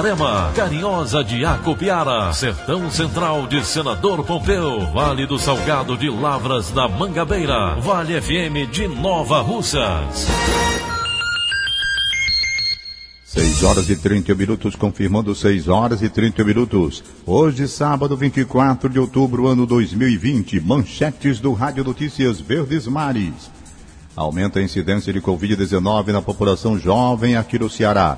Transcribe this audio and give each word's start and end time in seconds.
Itarema, 0.00 0.50
Carinhosa 0.54 1.22
de 1.22 1.44
Acopiara, 1.44 2.32
Sertão 2.32 2.90
Central 2.90 3.46
de 3.46 3.62
Senador 3.62 4.24
Pompeu, 4.24 4.80
Vale 4.94 5.26
do 5.26 5.38
Salgado 5.38 5.94
de 5.94 6.08
Lavras 6.08 6.70
da 6.70 6.88
Mangabeira, 6.88 7.74
Vale 7.74 8.18
FM 8.18 8.70
de 8.72 8.88
Nova 8.88 9.42
Russas. 9.42 10.26
6 13.26 13.62
horas 13.62 13.90
e 13.90 13.96
30 13.96 14.34
minutos, 14.34 14.74
confirmando 14.74 15.34
6 15.34 15.68
horas 15.68 16.00
e 16.00 16.08
30 16.08 16.44
minutos. 16.44 17.04
Hoje, 17.26 17.68
sábado 17.68 18.16
24 18.16 18.88
de 18.88 18.98
outubro, 18.98 19.48
ano 19.48 19.66
2020, 19.66 20.60
manchetes 20.60 21.40
do 21.40 21.52
Rádio 21.52 21.84
Notícias 21.84 22.40
Verdes 22.40 22.86
Mares. 22.86 23.50
Aumenta 24.16 24.60
a 24.60 24.62
incidência 24.62 25.12
de 25.12 25.20
Covid-19 25.20 26.06
na 26.06 26.22
população 26.22 26.78
jovem 26.78 27.36
aqui 27.36 27.58
no 27.58 27.68
Ceará. 27.68 28.16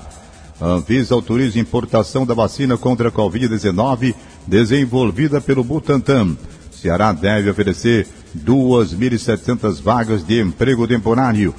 Anvisa 0.61 1.13
autoriza 1.13 1.59
importação 1.59 2.25
da 2.25 2.33
vacina 2.33 2.77
contra 2.77 3.09
a 3.09 3.11
Covid-19 3.11 4.15
desenvolvida 4.47 5.41
pelo 5.41 5.63
Butantan. 5.63 6.37
Ceará 6.71 7.11
deve 7.11 7.49
oferecer 7.49 8.07
2.700 8.37 9.81
vagas 9.81 10.25
de 10.25 10.41
emprego 10.41 10.87
temporário. 10.87 11.53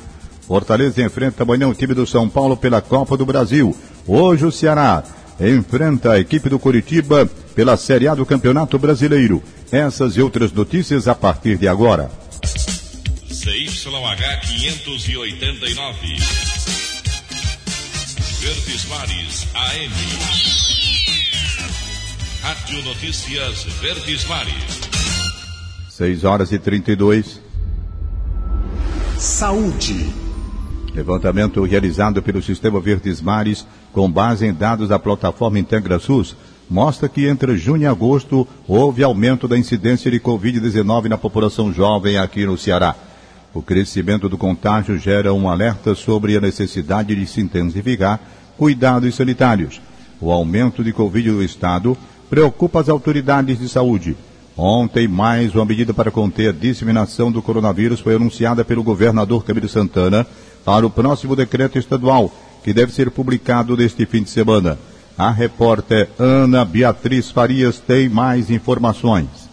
Fortaleza 0.46 1.02
enfrenta 1.02 1.42
amanhã 1.42 1.68
o 1.68 1.74
time 1.74 1.94
do 1.94 2.06
São 2.06 2.28
Paulo 2.28 2.56
pela 2.56 2.82
Copa 2.82 3.16
do 3.16 3.24
Brasil. 3.24 3.74
Hoje 4.06 4.44
o 4.44 4.52
Ceará 4.52 5.02
enfrenta 5.40 6.12
a 6.12 6.20
equipe 6.20 6.48
do 6.48 6.58
Curitiba 6.58 7.28
pela 7.54 7.76
Série 7.76 8.08
A 8.08 8.14
do 8.14 8.26
Campeonato 8.26 8.78
Brasileiro. 8.78 9.42
Essas 9.72 10.16
e 10.16 10.22
outras 10.22 10.52
notícias 10.52 11.08
a 11.08 11.14
partir 11.14 11.56
de 11.56 11.66
agora. 11.66 12.10
CYH 13.30 14.40
589. 14.46 16.53
Verdes 18.44 18.84
Mares 18.90 19.46
AM. 19.54 19.90
Rádio 22.42 22.82
Notícias 22.84 23.64
Verdes 23.80 24.26
Mares. 24.26 24.80
6 25.88 26.24
horas 26.24 26.52
e 26.52 26.58
32. 26.58 27.40
Saúde. 29.16 30.12
Levantamento 30.94 31.64
realizado 31.64 32.22
pelo 32.22 32.42
Sistema 32.42 32.78
Verdes 32.80 33.22
Mares, 33.22 33.66
com 33.94 34.12
base 34.12 34.44
em 34.44 34.52
dados 34.52 34.90
da 34.90 34.98
plataforma 34.98 35.58
IntegraSUS, 35.58 36.36
mostra 36.68 37.08
que 37.08 37.26
entre 37.26 37.56
junho 37.56 37.84
e 37.84 37.86
agosto 37.86 38.46
houve 38.68 39.02
aumento 39.02 39.48
da 39.48 39.56
incidência 39.56 40.10
de 40.10 40.20
Covid-19 40.20 41.06
na 41.06 41.16
população 41.16 41.72
jovem 41.72 42.18
aqui 42.18 42.44
no 42.44 42.58
Ceará. 42.58 42.94
O 43.54 43.62
crescimento 43.62 44.28
do 44.28 44.36
contágio 44.36 44.98
gera 44.98 45.32
um 45.32 45.48
alerta 45.48 45.94
sobre 45.94 46.36
a 46.36 46.40
necessidade 46.40 47.14
de 47.14 47.24
se 47.24 47.40
intensificar 47.40 48.20
cuidados 48.56 49.14
sanitários. 49.14 49.80
O 50.20 50.30
aumento 50.30 50.82
de 50.82 50.92
Covid 50.92 51.30
no 51.30 51.42
estado 51.42 51.96
preocupa 52.30 52.80
as 52.80 52.88
autoridades 52.88 53.58
de 53.58 53.68
saúde. 53.68 54.16
Ontem, 54.56 55.08
mais 55.08 55.54
uma 55.54 55.64
medida 55.64 55.92
para 55.92 56.10
conter 56.10 56.48
a 56.48 56.52
disseminação 56.52 57.30
do 57.30 57.42
coronavírus 57.42 58.00
foi 58.00 58.14
anunciada 58.14 58.64
pelo 58.64 58.84
governador 58.84 59.44
Camilo 59.44 59.68
Santana 59.68 60.26
para 60.64 60.86
o 60.86 60.90
próximo 60.90 61.34
decreto 61.34 61.78
estadual, 61.78 62.32
que 62.62 62.72
deve 62.72 62.92
ser 62.92 63.10
publicado 63.10 63.76
neste 63.76 64.06
fim 64.06 64.22
de 64.22 64.30
semana. 64.30 64.78
A 65.18 65.30
repórter 65.30 66.08
Ana 66.18 66.64
Beatriz 66.64 67.30
Farias 67.30 67.78
tem 67.78 68.08
mais 68.08 68.50
informações. 68.50 69.43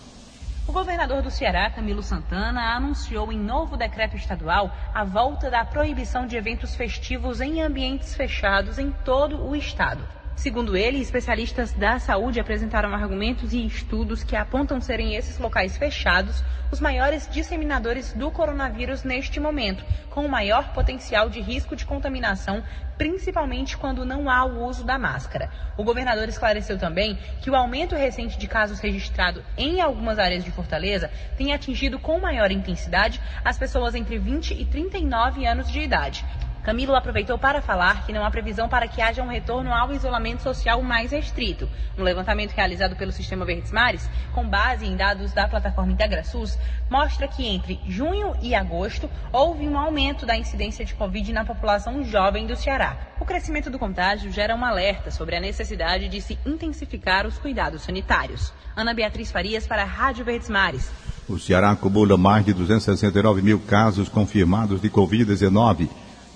O 0.72 0.74
governador 0.74 1.22
do 1.22 1.30
Ceará, 1.30 1.70
Camilo 1.70 2.02
Santana, 2.02 2.74
anunciou 2.74 3.30
em 3.30 3.38
novo 3.38 3.76
decreto 3.76 4.16
estadual 4.16 4.72
a 4.94 5.04
volta 5.04 5.52
da 5.52 5.66
proibição 5.66 6.26
de 6.26 6.38
eventos 6.38 6.74
festivos 6.76 7.42
em 7.42 7.62
ambientes 7.62 8.16
fechados 8.16 8.80
em 8.80 8.90
todo 8.90 9.46
o 9.46 9.54
estado. 9.54 10.21
Segundo 10.36 10.75
ele, 10.75 11.00
especialistas 11.00 11.74
da 11.74 12.00
saúde 12.00 12.40
apresentaram 12.40 12.94
argumentos 12.94 13.53
e 13.53 13.66
estudos 13.66 14.24
que 14.24 14.36
apontam 14.36 14.81
serem 14.81 15.16
esses 15.16 15.38
locais 15.38 15.78
fechados 15.78 16.44
os 16.72 16.80
maiores 16.80 17.28
disseminadores 17.30 18.14
do 18.14 18.31
coronavírus 18.31 19.03
neste 19.03 19.40
momento, 19.40 19.84
com 20.09 20.25
o 20.25 20.30
maior 20.30 20.72
potencial 20.74 21.30
de 21.30 21.41
risco 21.41 21.75
de 21.75 21.86
contaminação, 21.86 22.64
principalmente 22.97 23.78
quando 23.78 24.06
não 24.06 24.30
há 24.30 24.46
o 24.46 24.66
uso 24.66 24.86
da 24.86 24.97
máscara. 24.97 25.50
O 25.75 25.84
governador 25.84 26.30
esclareceu 26.30 26.78
também 26.78 27.20
que 27.41 27.50
o 27.50 27.56
aumento 27.56 27.94
recente 27.94 28.40
de 28.40 28.47
casos 28.47 28.80
registrado 28.80 29.44
em 29.58 29.81
algumas 29.81 30.18
áreas 30.18 30.46
de 30.46 30.52
Fortaleza 30.52 31.12
tem 31.38 31.53
atingido 31.53 32.00
com 32.00 32.22
maior 32.22 32.52
intensidade 32.52 33.22
as 33.44 33.58
pessoas 33.58 33.94
entre 33.94 34.18
20 34.18 34.53
e 34.53 34.66
39 34.66 35.46
anos 35.46 35.70
de 35.70 35.81
idade. 35.81 36.25
Camilo 36.64 36.96
aproveitou 36.96 37.40
para 37.40 37.60
falar 37.60 38.06
que 38.06 38.14
não 38.14 38.24
há 38.24 38.30
previsão 38.30 38.70
para 38.70 38.88
que 38.88 39.02
haja 39.02 39.24
um 39.24 39.28
retorno 39.28 39.74
ao 39.74 39.92
isolamento 39.92 40.44
social 40.44 40.82
mais 40.84 41.12
restrito. 41.12 41.68
Um 41.98 42.04
levantamento 42.04 42.52
realizado 42.52 42.96
pelo 42.96 43.12
Sistema 43.12 43.44
Verdes 43.46 43.72
Mares, 43.72 44.08
com 44.32 44.48
base 44.48 44.86
em 44.86 44.96
dados 44.96 45.34
da 45.34 45.48
plataforma 45.48 45.92
IntegraSUS, 45.92 46.60
mostra 46.88 47.28
que 47.28 47.48
entre 47.48 47.80
junho 47.88 48.36
e 48.44 48.54
agosto 48.54 49.10
houve 49.34 49.68
um 49.68 49.78
aumento 49.78 50.24
da 50.24 50.38
incidência 50.38 50.86
de 50.86 50.94
Covid 50.94 51.34
na 51.34 51.44
população 51.44 52.04
jovem 52.04 52.46
do 52.46 52.56
Ceará. 52.56 52.96
O 53.20 53.26
crescimento 53.26 53.72
do 53.72 53.80
contágio 53.80 54.32
gera 54.32 54.56
um 54.56 54.64
alerta 54.64 55.10
sobre 55.10 55.36
a 55.36 55.42
necessidade 55.42 56.10
de 56.10 56.22
se 56.22 56.38
intensificar 56.46 57.26
os 57.26 57.40
cuidados 57.40 57.82
sanitários. 57.82 58.54
Ana 58.76 58.94
Beatriz 58.94 59.32
Farias 59.32 59.66
para 59.66 59.82
a 59.82 59.86
Rádio 59.86 60.24
Verdes 60.24 60.50
Mares. 60.50 60.92
O 61.28 61.40
Ceará 61.40 61.72
acumula 61.72 62.18
mais 62.18 62.46
de 62.46 62.54
269 62.54 63.42
mil 63.42 63.60
casos 63.60 64.10
confirmados 64.10 64.80
de 64.80 64.90
Covid-19 64.90 65.90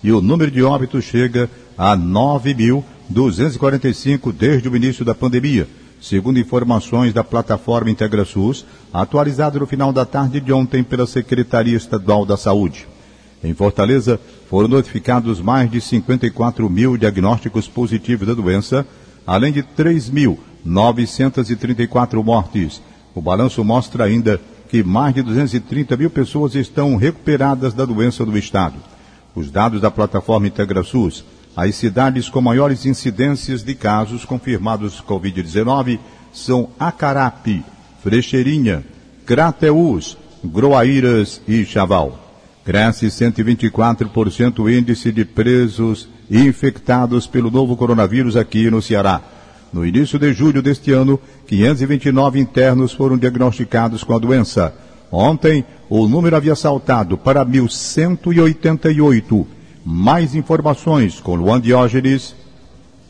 e 0.06 0.12
o 0.12 0.22
número 0.22 0.52
de 0.52 0.62
óbitos 0.62 1.04
chega 1.04 1.50
a 1.76 1.98
9.245 1.98 4.32
desde 4.32 4.70
o 4.70 4.76
início 4.76 5.04
da 5.04 5.16
pandemia, 5.16 5.68
segundo 6.00 6.38
informações 6.38 7.12
da 7.12 7.24
plataforma 7.24 7.90
IntegraSUS, 7.90 8.68
atualizada 8.94 9.58
no 9.58 9.66
final 9.66 9.92
da 9.92 10.06
tarde 10.06 10.40
de 10.40 10.54
ontem 10.54 10.84
pela 10.84 11.08
Secretaria 11.08 11.76
Estadual 11.76 12.24
da 12.24 12.38
Saúde. 12.38 12.88
Em 13.44 13.56
Fortaleza, 13.56 14.20
foram 14.48 14.68
notificados 14.68 15.42
mais 15.42 15.72
de 15.72 15.82
54 15.82 16.70
mil 16.70 16.98
diagnósticos 16.98 17.68
positivos 17.68 18.28
da 18.28 18.36
doença, 18.36 18.86
além 19.26 19.52
de 19.52 19.64
3.934 19.64 22.24
mortes. 22.24 22.80
O 23.16 23.22
balanço 23.22 23.64
mostra 23.64 24.04
ainda 24.04 24.40
que 24.70 24.84
mais 24.84 25.16
de 25.16 25.24
230 25.24 25.98
mil 25.98 26.12
pessoas 26.12 26.54
estão 26.54 26.96
recuperadas 26.96 27.74
da 27.74 27.86
doença 27.86 28.24
do 28.24 28.38
Estado. 28.38 28.76
Os 29.36 29.52
dados 29.52 29.82
da 29.82 29.92
plataforma 29.92 30.48
IntegraSUS, 30.48 31.26
as 31.56 31.76
cidades 31.76 32.30
com 32.30 32.42
maiores 32.42 32.86
incidências 32.86 33.64
de 33.64 33.76
casos 33.76 34.24
confirmados 34.24 35.02
Covid-19 35.02 36.00
são 36.34 36.70
Acarape, 36.80 37.64
Frecheirinha, 38.02 38.84
Crateús, 39.26 40.18
Groaíras 40.44 41.42
e 41.48 41.66
Chaval. 41.66 42.20
Cresce 42.64 43.08
124% 43.08 44.60
o 44.60 44.70
índice 44.70 45.12
de 45.12 45.26
presos 45.26 46.08
infectados 46.32 47.28
pelo 47.28 47.52
novo 47.52 47.76
coronavírus 47.76 48.36
aqui 48.36 48.72
no 48.72 48.82
Ceará. 48.82 49.22
No 49.72 49.86
início 49.86 50.18
de 50.18 50.34
julho 50.34 50.62
deste 50.62 50.92
ano, 50.92 51.20
529 51.48 52.40
internos 52.40 52.94
foram 52.94 53.18
diagnosticados 53.18 54.04
com 54.04 54.14
a 54.14 54.20
doença. 54.20 54.74
Ontem, 55.12 55.66
o 55.90 56.08
número 56.08 56.36
havia 56.36 56.56
saltado 56.56 57.18
para 57.18 57.46
1.188. 57.46 59.46
Mais 59.86 60.34
informações 60.34 61.20
com 61.20 61.36
Luan 61.36 61.62
Diógenes. 61.62 62.36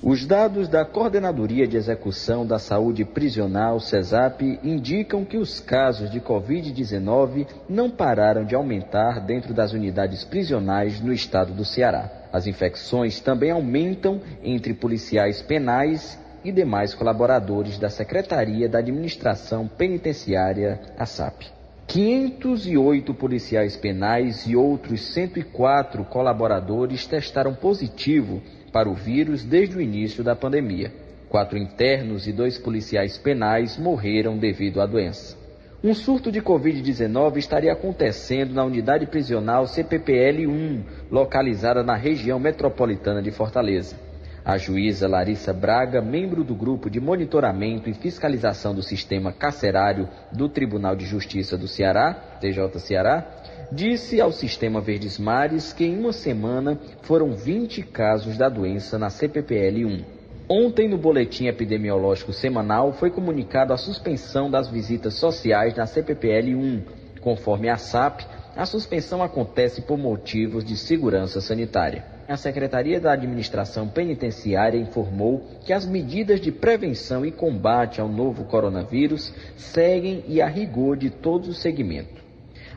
Os 0.03 0.23
dados 0.23 0.67
da 0.67 0.85
Coordenadoria 0.85 1.67
de 1.67 1.77
Execução 1.77 2.45
da 2.45 2.59
Saúde 2.59 3.03
Prisional, 3.03 3.79
CESAP, 3.79 4.59
indicam 4.63 5.25
que 5.25 5.35
os 5.35 5.59
casos 5.59 6.11
de 6.11 6.19
Covid-19 6.19 7.47
não 7.67 7.89
pararam 7.89 8.45
de 8.45 8.53
aumentar 8.53 9.19
dentro 9.19 9.51
das 9.51 9.73
unidades 9.73 10.23
prisionais 10.23 11.01
no 11.01 11.11
estado 11.11 11.53
do 11.53 11.65
Ceará. 11.65 12.07
As 12.31 12.45
infecções 12.45 13.19
também 13.19 13.49
aumentam 13.49 14.21
entre 14.43 14.75
policiais 14.75 15.41
penais 15.41 16.19
e 16.43 16.51
demais 16.51 16.93
colaboradores 16.93 17.79
da 17.79 17.89
Secretaria 17.89 18.69
da 18.69 18.77
Administração 18.77 19.67
Penitenciária, 19.67 20.79
a 20.99 21.05
SAP. 21.07 21.54
508 21.87 23.13
policiais 23.13 23.77
penais 23.77 24.45
e 24.47 24.55
outros 24.55 25.13
104 25.13 26.03
colaboradores 26.05 27.05
testaram 27.05 27.53
positivo 27.53 28.41
para 28.71 28.89
o 28.89 28.93
vírus 28.93 29.43
desde 29.43 29.77
o 29.77 29.81
início 29.81 30.23
da 30.23 30.35
pandemia. 30.35 30.91
Quatro 31.29 31.57
internos 31.57 32.27
e 32.27 32.33
dois 32.33 32.57
policiais 32.57 33.17
penais 33.17 33.77
morreram 33.77 34.37
devido 34.37 34.81
à 34.81 34.85
doença. 34.85 35.37
Um 35.83 35.93
surto 35.93 36.31
de 36.31 36.41
Covid-19 36.41 37.37
estaria 37.37 37.71
acontecendo 37.71 38.53
na 38.53 38.63
unidade 38.63 39.05
prisional 39.05 39.65
CPPL-1, 39.65 40.83
localizada 41.11 41.83
na 41.83 41.95
região 41.95 42.39
metropolitana 42.39 43.21
de 43.21 43.29
Fortaleza. 43.29 43.95
A 44.45 44.59
juíza 44.59 45.07
Larissa 45.07 45.51
Braga, 45.51 46.03
membro 46.03 46.43
do 46.43 46.53
grupo 46.53 46.87
de 46.87 46.99
monitoramento 46.99 47.89
e 47.89 47.95
fiscalização 47.95 48.75
do 48.75 48.83
sistema 48.83 49.33
carcerário 49.33 50.07
do 50.31 50.47
Tribunal 50.47 50.95
de 50.95 51.03
Justiça 51.03 51.57
do 51.57 51.67
Ceará, 51.67 52.13
TJ 52.39 52.77
Ceará, 52.77 53.25
disse 53.71 54.21
ao 54.21 54.31
sistema 54.31 54.79
Verdes 54.79 55.17
Mares 55.17 55.73
que 55.73 55.83
em 55.83 55.97
uma 55.97 56.13
semana 56.13 56.79
foram 57.01 57.33
20 57.33 57.81
casos 57.81 58.37
da 58.37 58.47
doença 58.47 58.99
na 58.99 59.07
CPPL-1. 59.07 60.05
Ontem, 60.47 60.87
no 60.87 60.99
boletim 60.99 61.47
epidemiológico 61.47 62.31
semanal, 62.31 62.93
foi 62.93 63.09
comunicado 63.09 63.73
a 63.73 63.77
suspensão 63.77 64.47
das 64.47 64.69
visitas 64.69 65.15
sociais 65.15 65.73
na 65.73 65.85
CPPL-1. 65.85 66.83
Conforme 67.19 67.67
a 67.67 67.77
SAP, 67.77 68.21
a 68.55 68.65
suspensão 68.65 69.21
acontece 69.21 69.81
por 69.81 69.97
motivos 69.97 70.63
de 70.63 70.77
segurança 70.77 71.41
sanitária. 71.41 72.05
A 72.27 72.37
Secretaria 72.37 72.99
da 72.99 73.11
Administração 73.11 73.87
Penitenciária 73.87 74.79
informou 74.79 75.45
que 75.65 75.73
as 75.73 75.85
medidas 75.85 76.39
de 76.39 76.51
prevenção 76.51 77.25
e 77.25 77.31
combate 77.31 77.99
ao 77.99 78.07
novo 78.07 78.45
coronavírus 78.45 79.33
seguem 79.57 80.23
e 80.27 80.41
a 80.41 80.47
rigor 80.47 80.97
de 80.97 81.09
todos 81.09 81.49
os 81.49 81.59
segmentos. 81.59 82.23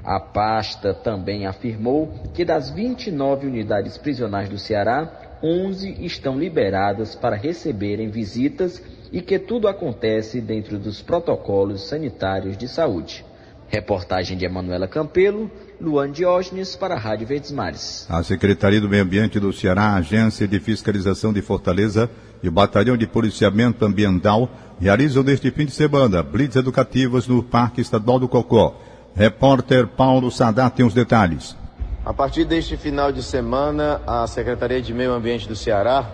A 0.05 0.21
pasta 0.21 0.93
também 0.93 1.47
afirmou 1.47 2.13
que 2.35 2.45
das 2.45 2.71
29 2.71 3.47
unidades 3.47 3.97
prisionais 3.97 4.49
do 4.49 4.59
Ceará, 4.59 5.39
11 5.43 6.05
estão 6.05 6.39
liberadas 6.39 7.15
para 7.15 7.37
receberem 7.37 8.11
visitas 8.11 8.83
e 9.13 9.23
que 9.23 9.39
tudo 9.39 9.69
acontece 9.69 10.41
dentro 10.41 10.79
dos 10.79 11.01
protocolos 11.01 11.89
sanitários 11.89 12.57
de 12.57 12.69
saúde. 12.69 13.25
Reportagem 13.69 14.37
de 14.37 14.47
Emanuela 14.47 14.89
Campelo, 14.89 15.51
Luan 15.81 16.11
Diógenes 16.11 16.75
para 16.75 16.97
a 16.97 16.99
Rádio 16.99 17.27
Verdes 17.27 17.53
Mares. 17.53 18.05
A 18.11 18.21
Secretaria 18.25 18.81
do 18.81 18.89
Meio 18.89 19.05
Ambiente 19.05 19.39
do 19.39 19.53
Ceará, 19.53 19.91
a 19.91 19.97
Agência 19.97 20.49
de 20.49 20.59
Fiscalização 20.59 21.33
de 21.33 21.41
Fortaleza 21.41 22.11
e 22.43 22.49
o 22.49 22.53
Batalhão 22.53 22.97
de 22.97 23.07
Policiamento 23.07 23.85
Ambiental 23.85 24.51
realizam 24.81 25.23
neste 25.23 25.53
fim 25.53 25.67
de 25.67 25.71
semana 25.71 26.21
blitz 26.21 26.57
educativas 26.57 27.29
no 27.29 27.45
Parque 27.45 27.81
Estadual 27.81 28.19
do 28.19 28.29
Cocó. 28.29 28.77
Repórter 29.15 29.87
Paulo 29.87 30.33
Sadat 30.33 30.75
tem 30.75 30.85
os 30.85 30.95
detalhes. 30.95 31.57
A 32.05 32.13
partir 32.13 32.45
deste 32.45 32.77
final 32.77 33.13
de 33.13 33.23
semana, 33.23 34.01
a 34.05 34.27
Secretaria 34.27 34.83
de 34.83 34.93
Meio 34.93 35.13
Ambiente 35.13 35.47
do 35.47 35.55
Ceará 35.55 36.05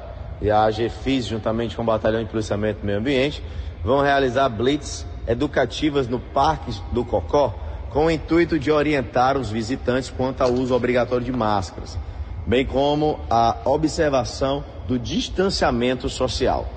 e 0.42 0.50
a 0.50 0.62
AGFIS, 0.64 1.26
juntamente 1.26 1.74
com 1.74 1.82
o 1.82 1.86
Batalhão 1.86 2.22
de 2.22 2.28
Policiamento 2.28 2.80
do 2.80 2.86
Meio 2.86 2.98
Ambiente, 2.98 3.42
vão 3.82 4.02
realizar 4.02 4.48
blitz 4.50 5.06
educativas 5.26 6.06
no 6.06 6.20
Parque 6.20 6.70
do 6.92 7.02
Cocó 7.02 7.63
com 7.94 8.06
o 8.06 8.10
intuito 8.10 8.58
de 8.58 8.72
orientar 8.72 9.38
os 9.38 9.50
visitantes 9.50 10.10
quanto 10.10 10.42
ao 10.42 10.52
uso 10.52 10.74
obrigatório 10.74 11.24
de 11.24 11.30
máscaras, 11.30 11.96
bem 12.44 12.66
como 12.66 13.20
a 13.30 13.56
observação 13.64 14.64
do 14.88 14.98
distanciamento 14.98 16.08
social. 16.08 16.68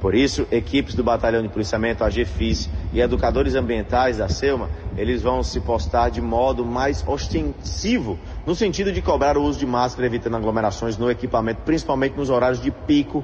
Por 0.00 0.14
isso, 0.14 0.48
equipes 0.50 0.94
do 0.94 1.04
Batalhão 1.04 1.42
de 1.42 1.50
Policiamento, 1.50 2.02
a 2.02 2.08
GFIS, 2.08 2.70
e 2.90 3.02
educadores 3.02 3.54
ambientais 3.54 4.16
da 4.16 4.30
SELMA, 4.30 4.70
eles 4.96 5.20
vão 5.20 5.42
se 5.42 5.60
postar 5.60 6.08
de 6.08 6.22
modo 6.22 6.64
mais 6.64 7.04
ostensivo, 7.06 8.18
no 8.46 8.54
sentido 8.54 8.90
de 8.90 9.02
cobrar 9.02 9.36
o 9.36 9.42
uso 9.42 9.58
de 9.58 9.66
máscara, 9.66 10.06
evitando 10.06 10.38
aglomerações 10.38 10.96
no 10.96 11.10
equipamento, 11.10 11.60
principalmente 11.66 12.16
nos 12.16 12.30
horários 12.30 12.62
de 12.62 12.70
pico, 12.70 13.22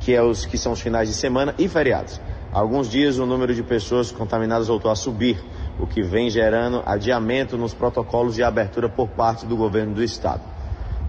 que, 0.00 0.14
é 0.14 0.22
os, 0.22 0.46
que 0.46 0.56
são 0.56 0.72
os 0.72 0.80
finais 0.80 1.06
de 1.06 1.14
semana 1.14 1.54
e 1.58 1.68
feriados. 1.68 2.18
Há 2.50 2.58
alguns 2.58 2.88
dias 2.88 3.18
o 3.18 3.26
número 3.26 3.54
de 3.54 3.62
pessoas 3.62 4.10
contaminadas 4.10 4.68
voltou 4.68 4.90
a 4.90 4.96
subir, 4.96 5.38
o 5.78 5.86
que 5.86 6.02
vem 6.02 6.28
gerando 6.28 6.82
adiamento 6.84 7.56
nos 7.56 7.72
protocolos 7.74 8.34
de 8.34 8.42
abertura 8.42 8.88
por 8.88 9.08
parte 9.08 9.46
do 9.46 9.56
governo 9.56 9.94
do 9.94 10.02
estado. 10.02 10.42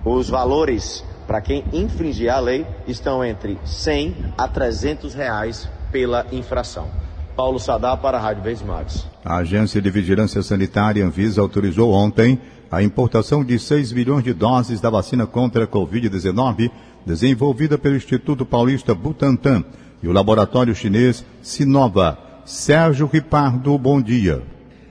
Os 0.06 0.30
valores 0.30 1.04
para 1.28 1.42
quem 1.42 1.64
infringir 1.72 2.34
a 2.34 2.40
lei 2.40 2.66
estão 2.88 3.24
entre 3.24 3.58
100 3.64 4.34
a 4.38 4.48
300 4.48 5.14
reais 5.14 5.70
pela 5.92 6.26
infração. 6.32 6.88
Paulo 7.36 7.60
Sadá 7.60 7.96
para 7.96 8.18
a 8.18 8.22
Rádio 8.22 8.44
Verdes 8.44 8.64
Mares. 8.64 9.08
A 9.24 9.38
Agência 9.38 9.82
de 9.82 9.90
Vigilância 9.90 10.42
Sanitária 10.42 11.06
Anvisa 11.06 11.40
autorizou 11.40 11.94
ontem 11.94 12.40
a 12.72 12.84
importação 12.84 13.44
de 13.44 13.58
6 13.58 13.94
milhões 13.94 14.24
de 14.24 14.34
doses 14.34 14.82
da 14.82 14.90
vacina 14.90 15.26
contra 15.26 15.64
a 15.64 15.68
Covid-19 15.68 16.72
desenvolvida 17.06 17.78
pelo 17.78 17.96
Instituto 17.96 18.46
Paulista 18.46 18.94
Butantan 18.94 19.64
e 20.02 20.08
o 20.08 20.12
laboratório 20.12 20.76
chinês 20.76 21.26
Sinova. 21.42 22.18
Sérgio 22.46 23.08
Ripardo, 23.08 23.78
bom 23.78 24.02
dia. 24.02 24.42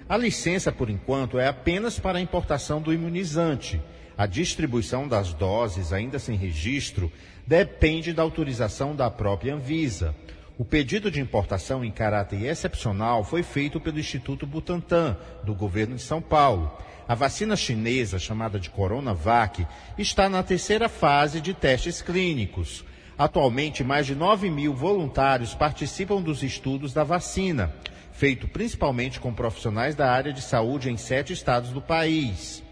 A 0.09 0.17
licença, 0.17 0.73
por 0.73 0.89
enquanto, 0.89 1.39
é 1.39 1.47
apenas 1.47 1.99
para 1.99 2.17
a 2.17 2.21
importação 2.21 2.81
do 2.81 2.95
imunizante. 2.95 3.79
A 4.17 4.25
distribuição 4.25 5.07
das 5.07 5.35
doses, 5.35 5.93
ainda 5.93 6.19
sem 6.19 6.35
registro, 6.35 7.13
depende 7.47 8.15
da 8.15 8.23
autorização 8.23 8.97
da 8.97 9.11
própria 9.11 9.55
Anvisa. 9.55 10.15
O 10.57 10.65
pedido 10.65 11.11
de 11.11 11.21
importação 11.21 11.85
em 11.85 11.91
caráter 11.91 12.43
excepcional 12.43 13.23
foi 13.23 13.43
feito 13.43 13.79
pelo 13.79 13.99
Instituto 13.99 14.47
Butantan, 14.47 15.15
do 15.45 15.55
governo 15.55 15.95
de 15.95 16.03
São 16.03 16.23
Paulo. 16.23 16.73
A 17.07 17.15
vacina 17.15 17.55
chinesa, 17.55 18.19
chamada 18.19 18.59
de 18.59 18.71
Coronavac, 18.71 19.67
está 19.99 20.27
na 20.27 20.43
terceira 20.43 20.89
fase 20.89 21.39
de 21.39 21.53
testes 21.53 22.01
clínicos. 22.01 22.83
Atualmente, 23.19 23.85
mais 23.85 24.07
de 24.07 24.15
9 24.15 24.49
mil 24.49 24.73
voluntários 24.73 25.55
participam 25.55 26.23
dos 26.23 26.43
estudos 26.43 26.95
da 26.95 27.05
vacina 27.05 27.75
feito 28.19 28.49
principalmente 28.49 29.21
com 29.21 29.33
profissionais 29.33 29.95
da 29.95 30.11
área 30.11 30.33
de 30.33 30.43
saúde 30.43 30.91
em 30.91 30.97
sete 30.97 31.33
estados 31.33 31.71
do 31.71 31.81
país. 31.81 32.65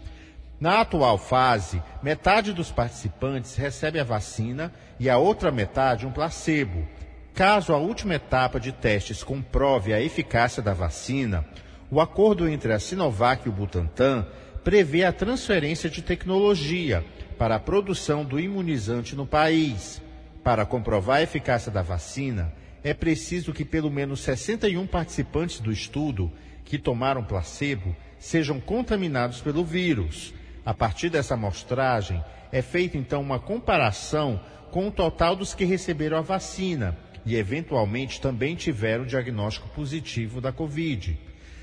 Na 0.59 0.81
atual 0.81 1.17
fase, 1.17 1.81
metade 2.03 2.51
dos 2.51 2.69
participantes 2.69 3.55
recebe 3.55 3.97
a 3.97 4.03
vacina 4.03 4.73
e 4.99 5.09
a 5.09 5.17
outra 5.17 5.49
metade 5.49 6.05
um 6.05 6.11
placebo. 6.11 6.85
Caso 7.33 7.73
a 7.73 7.77
última 7.77 8.15
etapa 8.15 8.59
de 8.59 8.73
testes 8.73 9.23
comprove 9.23 9.93
a 9.93 10.01
eficácia 10.01 10.61
da 10.61 10.73
vacina, 10.73 11.45
o 11.89 12.01
acordo 12.01 12.49
entre 12.49 12.73
a 12.73 12.79
Sinovac 12.79 13.45
e 13.45 13.49
o 13.49 13.53
Butantan 13.53 14.27
prevê 14.65 15.05
a 15.05 15.13
transferência 15.13 15.89
de 15.89 16.01
tecnologia 16.01 17.05
para 17.37 17.55
a 17.55 17.59
produção 17.59 18.25
do 18.25 18.37
imunizante 18.37 19.15
no 19.15 19.25
país. 19.25 20.01
Para 20.43 20.65
comprovar 20.65 21.19
a 21.19 21.23
eficácia 21.23 21.71
da 21.71 21.81
vacina, 21.81 22.51
é 22.83 22.93
preciso 22.93 23.53
que 23.53 23.65
pelo 23.65 23.89
menos 23.89 24.21
61 24.21 24.85
participantes 24.87 25.59
do 25.59 25.71
estudo 25.71 26.31
que 26.63 26.77
tomaram 26.77 27.23
placebo 27.23 27.95
sejam 28.19 28.59
contaminados 28.59 29.41
pelo 29.41 29.63
vírus. 29.63 30.33
A 30.65 30.73
partir 30.73 31.09
dessa 31.09 31.35
amostragem, 31.35 32.23
é 32.51 32.61
feita 32.61 32.97
então 32.97 33.21
uma 33.21 33.39
comparação 33.39 34.39
com 34.71 34.87
o 34.87 34.91
total 34.91 35.35
dos 35.35 35.53
que 35.53 35.65
receberam 35.65 36.17
a 36.17 36.21
vacina 36.21 36.97
e, 37.25 37.35
eventualmente, 37.35 38.21
também 38.21 38.55
tiveram 38.55 39.05
diagnóstico 39.05 39.69
positivo 39.69 40.41
da 40.41 40.51
Covid. 40.51 41.17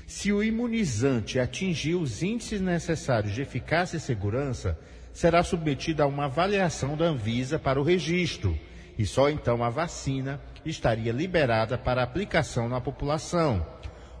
Se 0.07 0.31
o 0.31 0.43
imunizante 0.43 1.39
atingir 1.39 1.95
os 1.95 2.21
índices 2.21 2.61
necessários 2.61 3.33
de 3.33 3.41
eficácia 3.41 3.97
e 3.97 3.99
segurança, 3.99 4.77
será 5.11 5.43
submetido 5.43 6.03
a 6.03 6.05
uma 6.05 6.25
avaliação 6.25 6.95
da 6.95 7.05
Anvisa 7.05 7.57
para 7.57 7.79
o 7.79 7.83
registro 7.83 8.57
e 8.97 9.05
só 9.05 9.29
então 9.29 9.63
a 9.63 9.69
vacina 9.69 10.39
estaria 10.69 11.11
liberada 11.11 11.77
para 11.77 12.03
aplicação 12.03 12.67
na 12.67 12.81
população. 12.81 13.65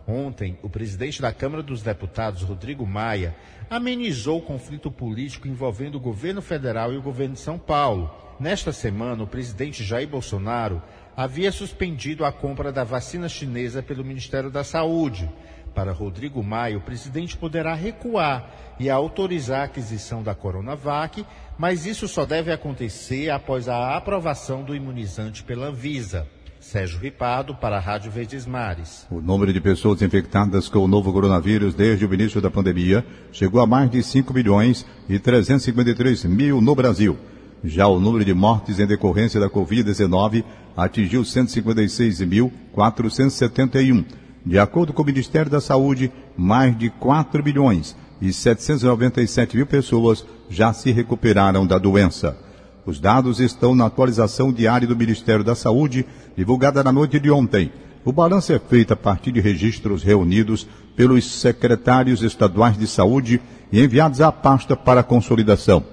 Ontem, 0.07 0.57
o 0.61 0.69
presidente 0.69 1.21
da 1.21 1.33
Câmara 1.33 1.63
dos 1.63 1.81
Deputados, 1.81 2.43
Rodrigo 2.43 2.85
Maia, 2.85 3.35
amenizou 3.69 4.37
o 4.37 4.41
conflito 4.41 4.91
político 4.91 5.47
envolvendo 5.47 5.95
o 5.95 5.99
governo 5.99 6.41
federal 6.41 6.93
e 6.93 6.97
o 6.97 7.01
governo 7.01 7.33
de 7.33 7.39
São 7.39 7.57
Paulo. 7.57 8.13
Nesta 8.39 8.71
semana, 8.71 9.23
o 9.23 9.27
presidente 9.27 9.83
Jair 9.83 10.07
Bolsonaro 10.07 10.81
havia 11.17 11.51
suspendido 11.51 12.23
a 12.23 12.31
compra 12.31 12.71
da 12.71 12.83
vacina 12.83 13.27
chinesa 13.27 13.81
pelo 13.81 14.05
Ministério 14.05 14.51
da 14.51 14.63
Saúde. 14.63 15.27
Para 15.73 15.91
Rodrigo 15.91 16.43
Maia, 16.43 16.77
o 16.77 16.81
presidente 16.81 17.35
poderá 17.35 17.73
recuar 17.73 18.49
e 18.79 18.89
autorizar 18.89 19.61
a 19.61 19.63
aquisição 19.63 20.21
da 20.21 20.35
Coronavac, 20.35 21.25
mas 21.57 21.85
isso 21.85 22.07
só 22.07 22.25
deve 22.25 22.51
acontecer 22.51 23.29
após 23.29 23.67
a 23.67 23.95
aprovação 23.95 24.63
do 24.63 24.75
imunizante 24.75 25.43
pela 25.43 25.67
Anvisa. 25.67 26.27
Sérgio 26.65 26.99
Ripardo, 26.99 27.53
para 27.53 27.77
a 27.77 27.79
Rádio 27.79 28.09
Verdes 28.09 28.47
Mares. 28.47 29.05
O 29.11 29.21
número 29.21 29.53
de 29.53 29.61
pessoas 29.61 30.01
infectadas 30.01 30.67
com 30.67 30.79
o 30.79 30.87
novo 30.87 31.13
coronavírus 31.13 31.75
desde 31.75 32.07
o 32.07 32.13
início 32.13 32.41
da 32.41 32.49
pandemia 32.49 33.05
chegou 33.31 33.61
a 33.61 33.67
mais 33.67 33.91
de 33.91 34.01
5 34.01 34.33
milhões 34.33 34.83
e 35.07 35.19
353 35.19 36.25
mil 36.25 36.59
no 36.61 36.73
Brasil. 36.73 37.19
Já 37.63 37.85
o 37.85 37.99
número 37.99 38.25
de 38.25 38.33
mortes 38.33 38.79
em 38.79 38.87
decorrência 38.87 39.39
da 39.39 39.47
Covid-19 39.47 40.43
atingiu 40.75 41.21
156.471. 41.21 44.03
De 44.43 44.57
acordo 44.57 44.91
com 44.91 45.03
o 45.03 45.05
Ministério 45.05 45.51
da 45.51 45.61
Saúde, 45.61 46.11
mais 46.35 46.75
de 46.75 46.89
4 46.89 47.43
milhões 47.43 47.95
e 48.19 48.33
797 48.33 49.55
mil 49.55 49.67
pessoas 49.67 50.25
já 50.49 50.73
se 50.73 50.91
recuperaram 50.91 51.67
da 51.67 51.77
doença. 51.77 52.43
Os 52.85 52.99
dados 52.99 53.39
estão 53.39 53.73
na 53.73 53.87
atualização 53.87 54.53
diária 54.53 54.87
do 54.87 54.95
Ministério 54.95 55.43
da 55.43 55.55
Saúde, 55.55 56.05
divulgada 56.37 56.83
na 56.83 56.91
noite 56.91 57.19
de 57.19 57.31
ontem. 57.31 57.71
O 58.03 58.11
balanço 58.11 58.53
é 58.53 58.59
feito 58.59 58.93
a 58.93 58.95
partir 58.95 59.31
de 59.31 59.39
registros 59.39 60.03
reunidos 60.03 60.67
pelos 60.95 61.25
secretários 61.39 62.21
estaduais 62.21 62.77
de 62.77 62.85
saúde 62.85 63.41
e 63.71 63.83
enviados 63.83 64.21
à 64.21 64.31
pasta 64.31 64.75
para 64.75 65.01
consolidação. 65.01 65.83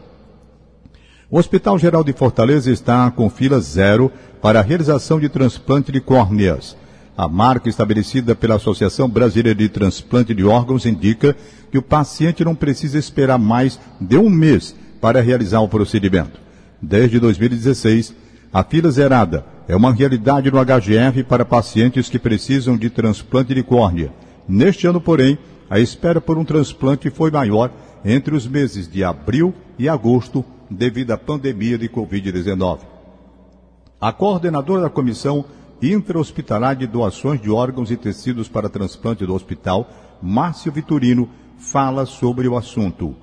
O 1.31 1.39
Hospital 1.39 1.79
Geral 1.79 2.05
de 2.05 2.13
Fortaleza 2.13 2.71
está 2.71 3.11
com 3.11 3.31
fila 3.31 3.59
zero 3.59 4.13
para 4.43 4.61
a 4.61 4.63
realização 4.63 5.19
de 5.19 5.31
transplante 5.31 5.91
de 5.91 5.99
córneas. 5.99 6.77
A 7.17 7.27
marca 7.27 7.71
estabelecida 7.71 8.35
pela 8.35 8.57
Associação 8.57 9.09
Brasileira 9.09 9.55
de 9.55 9.71
Transplante 9.71 10.35
de 10.35 10.45
Órgãos 10.45 10.85
indica 10.85 11.35
que 11.71 11.79
o 11.79 11.83
paciente 11.83 12.45
não 12.45 12.55
precisa 12.55 12.99
esperar 12.99 13.39
mais 13.39 13.81
de 13.99 14.19
um 14.19 14.29
mês 14.29 14.77
para 15.01 15.23
realizar 15.23 15.61
o 15.61 15.69
procedimento. 15.69 16.42
Desde 16.83 17.21
2016, 17.21 18.13
a 18.53 18.65
fila 18.65 18.91
zerada 18.91 19.47
é 19.69 19.77
uma 19.77 19.93
realidade 19.93 20.51
no 20.51 20.59
HGF 20.59 21.23
para 21.23 21.45
pacientes 21.45 22.09
que 22.09 22.19
precisam 22.19 22.77
de 22.77 22.91
transplante 22.91 23.55
de 23.55 23.63
córnea. 23.63 24.13
Neste 24.49 24.89
ano, 24.89 25.01
porém, 25.01 25.39
a 25.71 25.79
espera 25.79 26.21
por 26.21 26.37
um 26.37 26.45
transplante 26.45 27.09
foi 27.09 27.31
maior 27.31 27.71
entre 28.05 28.35
os 28.35 28.47
meses 28.47 28.91
de 28.91 29.05
abril 29.05 29.55
e 29.79 29.89
agosto 29.89 30.45
devido 30.69 31.13
à 31.13 31.17
pandemia 31.17 31.79
de 31.79 31.89
Covid-19. 31.89 32.81
A 34.01 34.13
coordenadora 34.13 34.83
da 34.83 34.91
Comissão 34.91 35.45
Intra-Hospitalar 35.81 36.75
de 36.77 36.87
Doações 36.87 37.41
de 37.41 37.51
Órgãos 37.51 37.91
e 37.91 37.97
Tecidos 37.97 38.49
para 38.49 38.69
Transplante 38.69 39.25
do 39.25 39.35
Hospital, 39.35 39.89
Márcio 40.21 40.73
Vitorino, 40.73 41.29
fala 41.59 42.05
sobre 42.07 42.49
o 42.49 42.57
assunto. 42.57 43.15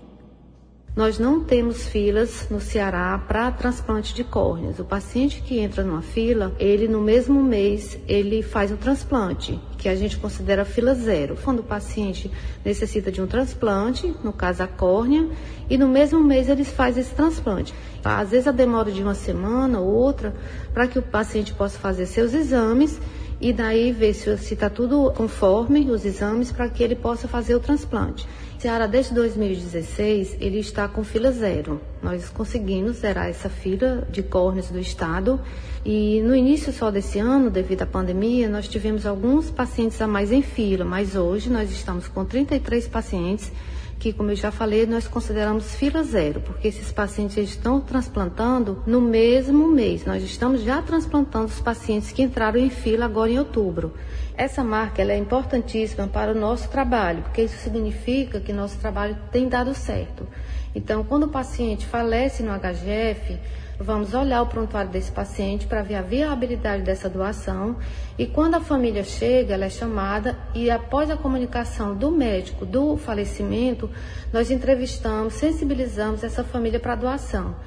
Nós 1.00 1.18
não 1.18 1.40
temos 1.40 1.88
filas 1.88 2.48
no 2.52 2.60
Ceará 2.60 3.18
para 3.26 3.50
transplante 3.54 4.14
de 4.14 4.22
córneas. 4.22 4.80
O 4.80 4.84
paciente 4.84 5.42
que 5.42 5.58
entra 5.58 5.82
numa 5.82 6.02
fila, 6.02 6.54
ele 6.60 6.90
no 6.90 7.00
mesmo 7.00 7.42
mês, 7.42 7.98
ele 8.06 8.44
faz 8.44 8.70
o 8.70 8.76
transplante, 8.76 9.58
que 9.78 9.88
a 9.88 9.96
gente 9.96 10.18
considera 10.18 10.66
fila 10.66 10.94
zero. 10.94 11.38
Quando 11.42 11.60
o 11.60 11.64
paciente 11.64 12.30
necessita 12.66 13.10
de 13.10 13.22
um 13.22 13.28
transplante, 13.28 14.14
no 14.22 14.34
caso 14.34 14.62
a 14.62 14.68
córnea, 14.68 15.30
e 15.70 15.78
no 15.78 15.88
mesmo 15.88 16.20
mês 16.20 16.50
ele 16.50 16.66
faz 16.66 16.98
esse 16.98 17.16
transplante. 17.16 17.74
Às 18.04 18.32
vezes 18.32 18.48
a 18.50 18.52
demora 18.52 18.92
de 18.92 19.02
uma 19.02 19.16
semana 19.16 19.80
ou 19.80 19.88
outra 19.88 20.36
para 20.74 20.86
que 20.86 21.00
o 21.00 21.02
paciente 21.02 21.54
possa 21.54 21.80
fazer 21.80 22.08
seus 22.08 22.34
exames 22.34 23.00
e 23.40 23.54
daí 23.54 23.94
ver 23.94 24.14
se 24.14 24.32
está 24.54 24.70
tudo 24.70 25.14
conforme 25.16 25.90
os 25.90 26.04
exames 26.04 26.52
para 26.52 26.68
que 26.68 26.84
ele 26.84 26.96
possa 26.98 27.26
fazer 27.26 27.56
o 27.56 27.60
transplante. 27.62 28.28
Ceará, 28.60 28.88
desde 28.88 29.14
2016, 29.14 30.36
ele 30.42 30.60
está 30.60 30.86
com 30.86 31.02
fila 31.02 31.32
zero. 31.32 31.80
Nós 32.04 32.28
conseguimos 32.28 32.98
zerar 32.98 33.30
essa 33.30 33.48
fila 33.48 34.06
de 34.12 34.22
córneas 34.22 34.70
do 34.70 34.78
estado 34.78 35.40
e 35.86 36.22
no 36.24 36.36
início 36.36 36.74
só 36.74 36.92
desse 36.92 37.20
ano, 37.20 37.50
devido 37.50 37.84
à 37.84 37.86
pandemia, 37.86 38.50
nós 38.50 38.68
tivemos 38.68 39.06
alguns 39.06 39.50
pacientes 39.50 40.02
a 40.02 40.08
mais 40.08 40.34
em 40.34 40.42
fila, 40.42 40.84
mas 40.84 41.16
hoje 41.16 41.50
nós 41.50 41.72
estamos 41.72 42.10
com 42.10 42.26
33 42.26 42.86
pacientes 42.90 43.50
que, 43.98 44.12
como 44.12 44.32
eu 44.32 44.36
já 44.36 44.52
falei, 44.52 44.86
nós 44.86 45.08
consideramos 45.08 45.76
fila 45.76 46.04
zero, 46.04 46.42
porque 46.42 46.68
esses 46.68 46.92
pacientes 46.92 47.38
estão 47.38 47.80
transplantando 47.80 48.84
no 48.86 49.00
mesmo 49.00 49.70
mês. 49.70 50.06
Nós 50.06 50.22
estamos 50.22 50.64
já 50.64 50.82
transplantando 50.82 51.46
os 51.46 51.62
pacientes 51.62 52.12
que 52.12 52.22
entraram 52.22 52.60
em 52.60 52.70
fila 52.70 53.06
agora 53.06 53.32
em 53.32 53.40
outubro. 53.40 53.94
Essa 54.40 54.64
marca 54.64 55.02
é 55.02 55.18
importantíssima 55.18 56.08
para 56.08 56.32
o 56.32 56.34
nosso 56.34 56.70
trabalho, 56.70 57.24
porque 57.24 57.42
isso 57.42 57.58
significa 57.58 58.40
que 58.40 58.54
nosso 58.54 58.78
trabalho 58.78 59.18
tem 59.34 59.50
dado 59.50 59.76
certo. 59.76 60.26
Então, 60.74 61.04
quando 61.04 61.24
o 61.24 61.28
paciente 61.28 61.86
falece 61.86 62.42
no 62.42 62.58
HGF, 62.58 63.38
vamos 63.78 64.14
olhar 64.14 64.42
o 64.42 64.46
prontuário 64.46 64.90
desse 64.90 65.12
paciente 65.12 65.68
para 65.68 65.82
ver 65.82 65.96
a 65.96 66.02
viabilidade 66.02 66.84
dessa 66.84 67.10
doação 67.10 67.76
e 68.18 68.26
quando 68.26 68.56
a 68.56 68.62
família 68.62 69.04
chega, 69.04 69.56
ela 69.56 69.66
é 69.66 69.70
chamada 69.70 70.40
e 70.56 70.72
após 70.72 71.12
a 71.12 71.18
comunicação 71.18 71.94
do 71.94 72.10
médico 72.10 72.66
do 72.66 72.96
falecimento, 72.96 73.90
nós 74.32 74.50
entrevistamos, 74.50 75.34
sensibilizamos 75.34 76.24
essa 76.24 76.46
família 76.46 76.80
para 76.80 76.94
a 76.94 76.96
doação. 76.96 77.58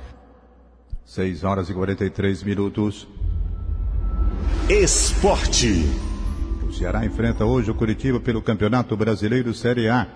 6 1.04 1.44
horas 1.44 1.68
e 1.68 1.74
43 1.74 2.42
minutos. 2.42 3.06
Esporte. 4.70 6.11
Ceará 6.72 7.04
enfrenta 7.04 7.44
hoje 7.44 7.70
o 7.70 7.74
Curitiba 7.74 8.18
pelo 8.18 8.40
Campeonato 8.40 8.96
Brasileiro 8.96 9.52
Série 9.52 9.88
A. 9.88 10.06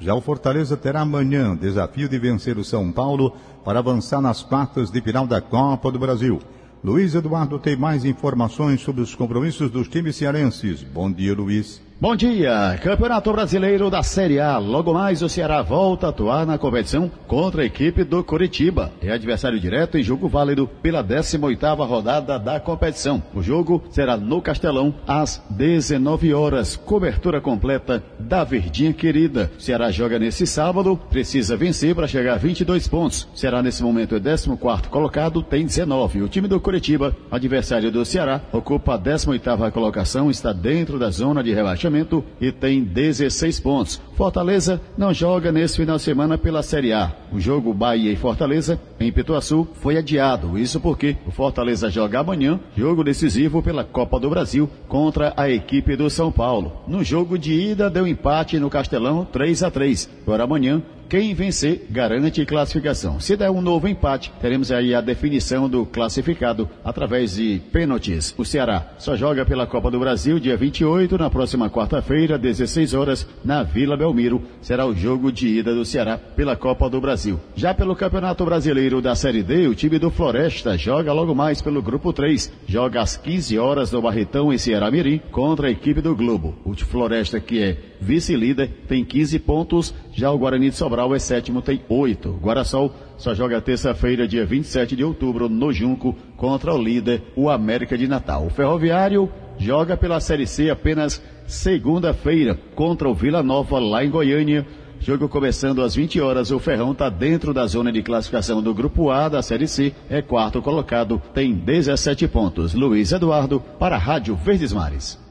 Já 0.00 0.14
o 0.14 0.20
Fortaleza 0.20 0.76
terá 0.76 1.02
amanhã 1.02 1.54
desafio 1.54 2.08
de 2.08 2.18
vencer 2.18 2.58
o 2.58 2.64
São 2.64 2.90
Paulo 2.90 3.36
para 3.64 3.78
avançar 3.78 4.20
nas 4.20 4.42
quartas 4.42 4.90
de 4.90 5.00
final 5.00 5.26
da 5.26 5.40
Copa 5.40 5.92
do 5.92 5.98
Brasil. 5.98 6.40
Luiz 6.82 7.14
Eduardo 7.14 7.58
tem 7.58 7.76
mais 7.76 8.04
informações 8.04 8.80
sobre 8.80 9.02
os 9.02 9.14
compromissos 9.14 9.70
dos 9.70 9.88
times 9.88 10.16
cearenses. 10.16 10.82
Bom 10.82 11.12
dia, 11.12 11.34
Luiz. 11.34 11.85
Bom 11.98 12.14
dia, 12.14 12.78
Campeonato 12.82 13.32
Brasileiro 13.32 13.88
da 13.88 14.02
Série 14.02 14.38
A. 14.38 14.58
Logo 14.58 14.92
mais 14.92 15.22
o 15.22 15.30
Ceará 15.30 15.62
volta 15.62 16.04
a 16.04 16.10
atuar 16.10 16.44
na 16.44 16.58
competição 16.58 17.10
contra 17.26 17.62
a 17.62 17.64
equipe 17.64 18.04
do 18.04 18.22
Curitiba. 18.22 18.92
É 19.00 19.10
adversário 19.10 19.58
direto 19.58 19.96
em 19.96 20.02
jogo 20.02 20.28
válido 20.28 20.68
pela 20.82 21.02
18ª 21.02 21.88
rodada 21.88 22.38
da 22.38 22.60
competição. 22.60 23.22
O 23.34 23.40
jogo 23.40 23.82
será 23.88 24.14
no 24.14 24.42
Castelão 24.42 24.94
às 25.08 25.42
19 25.48 26.34
horas. 26.34 26.76
Cobertura 26.76 27.40
completa 27.40 28.04
da 28.18 28.44
Verdinha 28.44 28.92
Querida. 28.92 29.50
O 29.58 29.62
Ceará 29.62 29.90
joga 29.90 30.18
nesse 30.18 30.46
sábado, 30.46 31.00
precisa 31.08 31.56
vencer 31.56 31.94
para 31.94 32.06
chegar 32.06 32.34
a 32.34 32.38
22 32.38 32.86
pontos. 32.88 33.26
Será 33.34 33.62
nesse 33.62 33.82
momento 33.82 34.14
é 34.14 34.20
14º 34.20 34.88
colocado, 34.88 35.42
tem 35.42 35.64
19. 35.64 36.20
O 36.20 36.28
time 36.28 36.46
do 36.46 36.60
Curitiba, 36.60 37.16
adversário 37.30 37.90
do 37.90 38.04
Ceará, 38.04 38.42
ocupa 38.52 38.96
a 38.96 38.98
18ª 38.98 39.70
colocação, 39.70 40.30
está 40.30 40.52
dentro 40.52 40.98
da 40.98 41.08
zona 41.08 41.42
de 41.42 41.54
rebaixamento 41.54 41.85
rebaixamento 41.86 42.24
e 42.40 42.52
tem 42.52 42.82
16 42.82 43.60
pontos. 43.60 44.00
Fortaleza 44.14 44.80
não 44.96 45.12
joga 45.12 45.52
nesse 45.52 45.76
final 45.76 45.96
de 45.96 46.02
semana 46.02 46.36
pela 46.36 46.62
Série 46.62 46.92
A. 46.92 47.12
O 47.32 47.40
jogo 47.40 47.72
Bahia 47.72 48.12
e 48.12 48.16
Fortaleza 48.16 48.80
em 48.98 49.12
Pituaçu 49.12 49.66
foi 49.80 49.96
adiado. 49.96 50.58
Isso 50.58 50.80
porque 50.80 51.16
o 51.26 51.30
Fortaleza 51.30 51.90
joga 51.90 52.20
amanhã, 52.20 52.58
jogo 52.76 53.04
decisivo 53.04 53.62
pela 53.62 53.84
Copa 53.84 54.18
do 54.18 54.30
Brasil 54.30 54.68
contra 54.88 55.32
a 55.36 55.48
equipe 55.48 55.96
do 55.96 56.10
São 56.10 56.30
Paulo. 56.32 56.72
No 56.86 57.02
jogo 57.04 57.38
de 57.38 57.52
ida 57.52 57.90
deu 57.90 58.06
empate 58.06 58.58
no 58.58 58.70
Castelão 58.70 59.24
3 59.24 59.62
a 59.62 59.70
3. 59.70 60.10
Agora 60.22 60.44
amanhã 60.44 60.82
quem 61.08 61.34
vencer 61.34 61.86
garante 61.90 62.44
classificação. 62.44 63.20
Se 63.20 63.36
der 63.36 63.50
um 63.50 63.60
novo 63.60 63.88
empate, 63.88 64.32
teremos 64.40 64.72
aí 64.72 64.94
a 64.94 65.00
definição 65.00 65.68
do 65.68 65.86
classificado 65.86 66.68
através 66.84 67.36
de 67.36 67.60
pênaltis. 67.72 68.34
O 68.36 68.44
Ceará 68.44 68.94
só 68.98 69.16
joga 69.16 69.44
pela 69.44 69.66
Copa 69.66 69.90
do 69.90 69.98
Brasil 69.98 70.38
dia 70.38 70.56
28, 70.56 71.18
na 71.18 71.30
próxima 71.30 71.70
quarta-feira, 71.70 72.38
16 72.38 72.94
horas, 72.94 73.26
na 73.44 73.62
Vila 73.62 73.96
Belmiro. 73.96 74.42
Será 74.60 74.86
o 74.86 74.94
jogo 74.94 75.30
de 75.30 75.48
ida 75.48 75.74
do 75.74 75.84
Ceará 75.84 76.18
pela 76.18 76.56
Copa 76.56 76.88
do 76.90 77.00
Brasil. 77.00 77.40
Já 77.54 77.72
pelo 77.72 77.96
Campeonato 77.96 78.44
Brasileiro 78.44 79.00
da 79.00 79.14
Série 79.14 79.42
D, 79.42 79.68
o 79.68 79.74
time 79.74 79.98
do 79.98 80.10
Floresta 80.10 80.76
joga 80.76 81.12
logo 81.12 81.34
mais 81.34 81.62
pelo 81.62 81.82
Grupo 81.82 82.12
3. 82.12 82.52
Joga 82.66 83.00
às 83.00 83.16
15 83.16 83.58
horas 83.58 83.92
no 83.92 84.02
Barretão 84.02 84.52
em 84.52 84.58
Ceará 84.58 84.90
Mirim 84.90 85.20
contra 85.30 85.68
a 85.68 85.70
equipe 85.70 86.00
do 86.00 86.14
Globo. 86.14 86.54
O 86.64 86.74
Floresta 86.74 87.40
que 87.40 87.62
é 87.62 87.76
vice-líder 88.00 88.70
tem 88.88 89.04
15 89.04 89.38
pontos, 89.40 89.94
já 90.16 90.30
o 90.30 90.38
Guarani 90.38 90.70
de 90.70 90.76
Sobral 90.76 91.14
é 91.14 91.18
sétimo, 91.18 91.60
tem 91.60 91.82
8. 91.90 92.40
Guarasol 92.42 92.90
só 93.18 93.34
joga 93.34 93.60
terça-feira, 93.60 94.26
dia 94.26 94.46
27 94.46 94.96
de 94.96 95.04
outubro, 95.04 95.46
no 95.46 95.70
Junco, 95.70 96.16
contra 96.38 96.72
o 96.74 96.82
líder, 96.82 97.22
o 97.36 97.50
América 97.50 97.98
de 97.98 98.08
Natal. 98.08 98.46
O 98.46 98.50
Ferroviário 98.50 99.30
joga 99.58 99.94
pela 99.94 100.18
Série 100.18 100.46
C 100.46 100.70
apenas 100.70 101.22
segunda-feira, 101.46 102.58
contra 102.74 103.06
o 103.06 103.14
Vila 103.14 103.42
Nova, 103.42 103.78
lá 103.78 104.02
em 104.02 104.10
Goiânia. 104.10 104.66
Jogo 104.98 105.28
começando 105.28 105.82
às 105.82 105.94
20 105.94 106.18
horas. 106.22 106.50
O 106.50 106.58
Ferrão 106.58 106.92
está 106.92 107.10
dentro 107.10 107.52
da 107.52 107.66
zona 107.66 107.92
de 107.92 108.02
classificação 108.02 108.62
do 108.62 108.72
Grupo 108.72 109.10
A 109.10 109.28
da 109.28 109.42
Série 109.42 109.68
C. 109.68 109.92
É 110.08 110.22
quarto 110.22 110.62
colocado, 110.62 111.20
tem 111.34 111.52
17 111.52 112.26
pontos. 112.28 112.72
Luiz 112.72 113.12
Eduardo 113.12 113.60
para 113.78 113.96
a 113.96 113.98
Rádio 113.98 114.34
Verdes 114.34 114.72
Mares. 114.72 115.25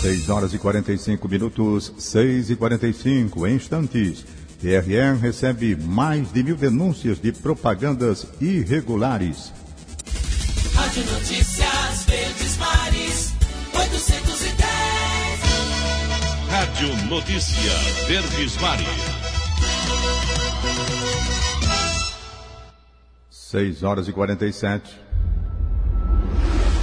6 0.00 0.30
horas 0.30 0.54
e 0.54 0.58
45 0.58 1.28
minutos, 1.28 1.92
6 1.98 2.48
e 2.48 2.56
45 2.56 3.46
em 3.46 3.56
instantes. 3.56 4.24
TRE 4.58 5.18
recebe 5.20 5.76
mais 5.76 6.32
de 6.32 6.42
mil 6.42 6.56
denúncias 6.56 7.20
de 7.20 7.32
propagandas 7.32 8.26
irregulares. 8.40 9.52
Rádio 10.74 11.04
Notícias 11.04 12.04
Verdes 12.06 12.56
Mares, 12.56 13.34
810. 13.74 14.56
Rádio 16.48 17.06
Notícia 17.06 17.72
Verdes 18.08 18.56
Mares. 18.58 18.86
6 23.30 23.82
horas 23.82 24.08
e 24.08 24.12
47. 24.12 24.98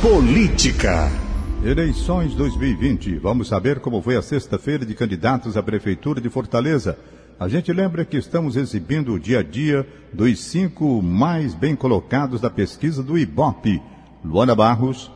Política. 0.04 1.27
Eleições 1.64 2.36
2020. 2.36 3.18
Vamos 3.18 3.48
saber 3.48 3.80
como 3.80 4.02
foi 4.02 4.16
a 4.16 4.22
sexta-feira 4.22 4.86
de 4.86 4.94
candidatos 4.94 5.58
à 5.58 5.64
Prefeitura 5.64 6.22
de 6.22 6.30
Fortaleza. 6.30 6.98
A 7.40 7.48
gente 7.48 7.74
lembra 7.74 8.06
que 8.06 8.16
estamos 8.16 8.56
exibindo 8.56 9.14
o 9.14 9.20
dia 9.20 9.40
a 9.40 9.44
dia 9.44 9.86
dos 10.14 10.40
cinco 10.40 11.02
mais 11.02 11.56
bem 11.56 11.76
colocados 11.76 12.40
da 12.40 12.50
pesquisa 12.50 13.02
do 13.02 13.18
IBOP. 13.18 13.82
Luana 14.24 14.56
Barros. 14.56 15.12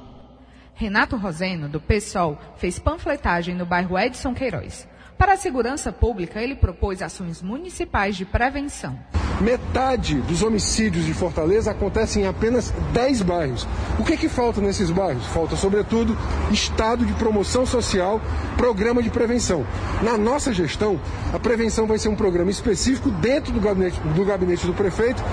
Renato 0.74 1.15
Roseno, 1.15 1.69
do 1.69 1.79
PSOL, 1.79 2.38
fez 2.57 2.79
panfletagem 2.79 3.55
no 3.55 3.65
bairro 3.65 3.98
Edson 3.98 4.33
Queiroz. 4.33 4.88
Para 5.22 5.34
a 5.34 5.38
segurança 5.38 5.92
pública, 5.92 6.42
ele 6.42 6.56
propôs 6.56 7.00
ações 7.00 7.44
municipais 7.44 8.16
de 8.16 8.25
prevenção. 8.25 8.98
Metade 9.40 10.16
dos 10.22 10.44
homicídios 10.44 11.06
de 11.06 11.13
Fortaleza 11.13 11.72
acontecem 11.72 12.24
em 12.24 12.28
apenas 12.28 12.72
10 12.94 13.22
bairros. 13.22 13.68
O 14.00 14.04
que, 14.04 14.18
que 14.18 14.28
falta 14.28 14.62
nesses 14.62 14.92
bairros? 14.92 15.25
Falta, 15.28 15.56
sobretudo, 15.56 16.18
estado 16.51 17.06
de 17.06 17.13
promoção 17.13 17.66
social, 17.66 18.22
programa 18.56 19.01
de 19.01 19.10
prevenção. 19.10 19.66
Na 20.04 20.18
nossa 20.18 20.54
gestão, 20.54 21.00
a 21.34 21.40
prevenção 21.40 21.88
vai 21.88 21.98
ser 21.98 22.10
um 22.10 22.16
programa 22.16 22.51
específico 22.51 23.10
dentro 23.10 23.51
do 23.51 23.60
gabinete 23.60 24.00
do, 24.00 24.25
gabinete 24.25 24.68
do 24.68 24.74
prefeito, 24.74 25.24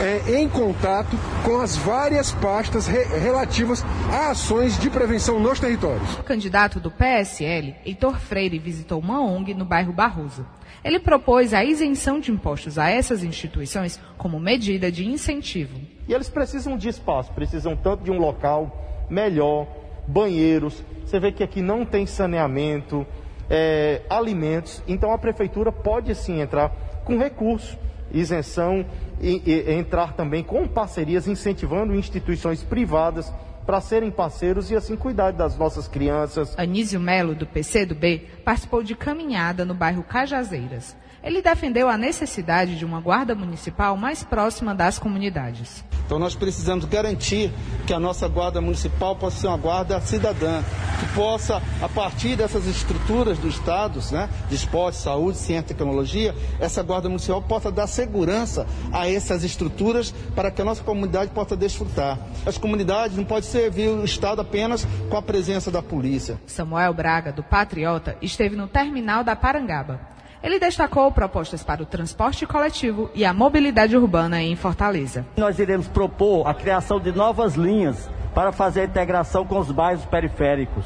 é, 0.00 0.40
em 0.40 0.48
contato 0.48 1.14
com 1.44 1.60
as 1.60 1.76
várias 1.76 2.32
pastas 2.32 2.86
re, 2.86 3.04
relativas 3.18 3.84
a 4.10 4.30
ações 4.30 4.78
de 4.78 4.88
prevenção 4.88 5.38
nos 5.38 5.60
territórios. 5.60 6.18
O 6.18 6.22
candidato 6.22 6.80
do 6.80 6.90
PSL, 6.90 7.74
Heitor 7.84 8.18
Freire, 8.18 8.58
visitou 8.58 8.98
uma 8.98 9.21
ONG 9.24 9.54
no 9.54 9.64
bairro 9.64 9.92
Barroso. 9.92 10.46
Ele 10.84 10.98
propôs 10.98 11.54
a 11.54 11.64
isenção 11.64 12.18
de 12.18 12.30
impostos 12.32 12.78
a 12.78 12.90
essas 12.90 13.22
instituições 13.22 14.00
como 14.18 14.40
medida 14.40 14.90
de 14.90 15.06
incentivo. 15.06 15.78
E 16.08 16.12
eles 16.12 16.28
precisam 16.28 16.76
de 16.76 16.88
espaço, 16.88 17.32
precisam 17.32 17.76
tanto 17.76 18.02
de 18.02 18.10
um 18.10 18.18
local 18.18 19.06
melhor, 19.08 19.66
banheiros. 20.06 20.82
Você 21.04 21.20
vê 21.20 21.30
que 21.30 21.42
aqui 21.42 21.62
não 21.62 21.84
tem 21.84 22.06
saneamento, 22.06 23.06
é, 23.48 24.02
alimentos. 24.10 24.82
Então 24.88 25.12
a 25.12 25.18
prefeitura 25.18 25.70
pode 25.70 26.14
sim 26.14 26.40
entrar 26.40 26.70
com 27.04 27.18
recursos, 27.18 27.76
isenção 28.12 28.84
e, 29.20 29.42
e 29.44 29.72
entrar 29.72 30.14
também 30.14 30.42
com 30.42 30.66
parcerias 30.66 31.28
incentivando 31.28 31.94
instituições 31.94 32.62
privadas 32.62 33.32
para 33.64 33.80
serem 33.80 34.10
parceiros 34.10 34.70
e 34.70 34.76
assim 34.76 34.96
cuidar 34.96 35.32
das 35.32 35.56
nossas 35.56 35.88
crianças. 35.88 36.54
Anísio 36.58 37.00
Melo, 37.00 37.34
do 37.34 37.46
PCdoB, 37.46 38.28
participou 38.44 38.82
de 38.82 38.94
caminhada 38.94 39.64
no 39.64 39.74
bairro 39.74 40.02
Cajazeiras. 40.02 40.96
Ele 41.22 41.40
defendeu 41.40 41.88
a 41.88 41.96
necessidade 41.96 42.76
de 42.76 42.84
uma 42.84 43.00
guarda 43.00 43.34
municipal 43.34 43.96
mais 43.96 44.24
próxima 44.24 44.74
das 44.74 44.98
comunidades. 44.98 45.84
Então 46.04 46.18
nós 46.18 46.34
precisamos 46.34 46.84
garantir 46.84 47.52
que 47.86 47.92
a 47.92 48.00
nossa 48.00 48.26
guarda 48.28 48.60
municipal 48.60 49.14
possa 49.16 49.38
ser 49.38 49.46
uma 49.46 49.56
guarda 49.56 50.00
cidadã, 50.00 50.62
que 51.00 51.06
possa, 51.14 51.62
a 51.80 51.88
partir 51.88 52.36
dessas 52.36 52.66
estruturas 52.66 53.38
do 53.38 53.48
Estado, 53.48 54.00
né, 54.10 54.28
de 54.48 54.56
esporte, 54.56 54.98
saúde, 54.98 55.38
ciência 55.38 55.60
e 55.60 55.68
tecnologia, 55.68 56.34
essa 56.60 56.82
guarda 56.82 57.08
municipal 57.08 57.40
possa 57.40 57.70
dar 57.70 57.86
segurança 57.86 58.66
a 58.92 59.08
essas 59.08 59.44
estruturas 59.44 60.12
para 60.34 60.50
que 60.50 60.60
a 60.60 60.64
nossa 60.64 60.82
comunidade 60.82 61.30
possa 61.30 61.56
desfrutar. 61.56 62.18
As 62.44 62.58
comunidades 62.58 63.16
não 63.16 63.24
podem 63.24 63.48
servir 63.48 63.88
o 63.88 64.04
Estado 64.04 64.40
apenas 64.40 64.86
com 65.08 65.16
a 65.16 65.22
presença 65.22 65.70
da 65.70 65.80
polícia. 65.80 66.40
Samuel 66.46 66.92
Braga, 66.92 67.32
do 67.32 67.42
Patriota, 67.42 68.16
esteve 68.20 68.56
no 68.56 68.66
terminal 68.66 69.22
da 69.22 69.36
Parangaba. 69.36 70.12
Ele 70.42 70.58
destacou 70.58 71.10
propostas 71.12 71.62
para 71.62 71.82
o 71.82 71.86
transporte 71.86 72.44
coletivo 72.46 73.08
e 73.14 73.24
a 73.24 73.32
mobilidade 73.32 73.96
urbana 73.96 74.42
em 74.42 74.56
Fortaleza. 74.56 75.24
Nós 75.36 75.58
iremos 75.58 75.86
propor 75.86 76.48
a 76.48 76.52
criação 76.52 76.98
de 76.98 77.12
novas 77.12 77.54
linhas 77.54 78.10
para 78.34 78.50
fazer 78.50 78.80
a 78.80 78.84
integração 78.84 79.46
com 79.46 79.58
os 79.58 79.70
bairros 79.70 80.04
periféricos. 80.04 80.84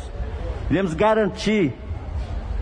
Iremos 0.70 0.92
garantir 0.92 1.72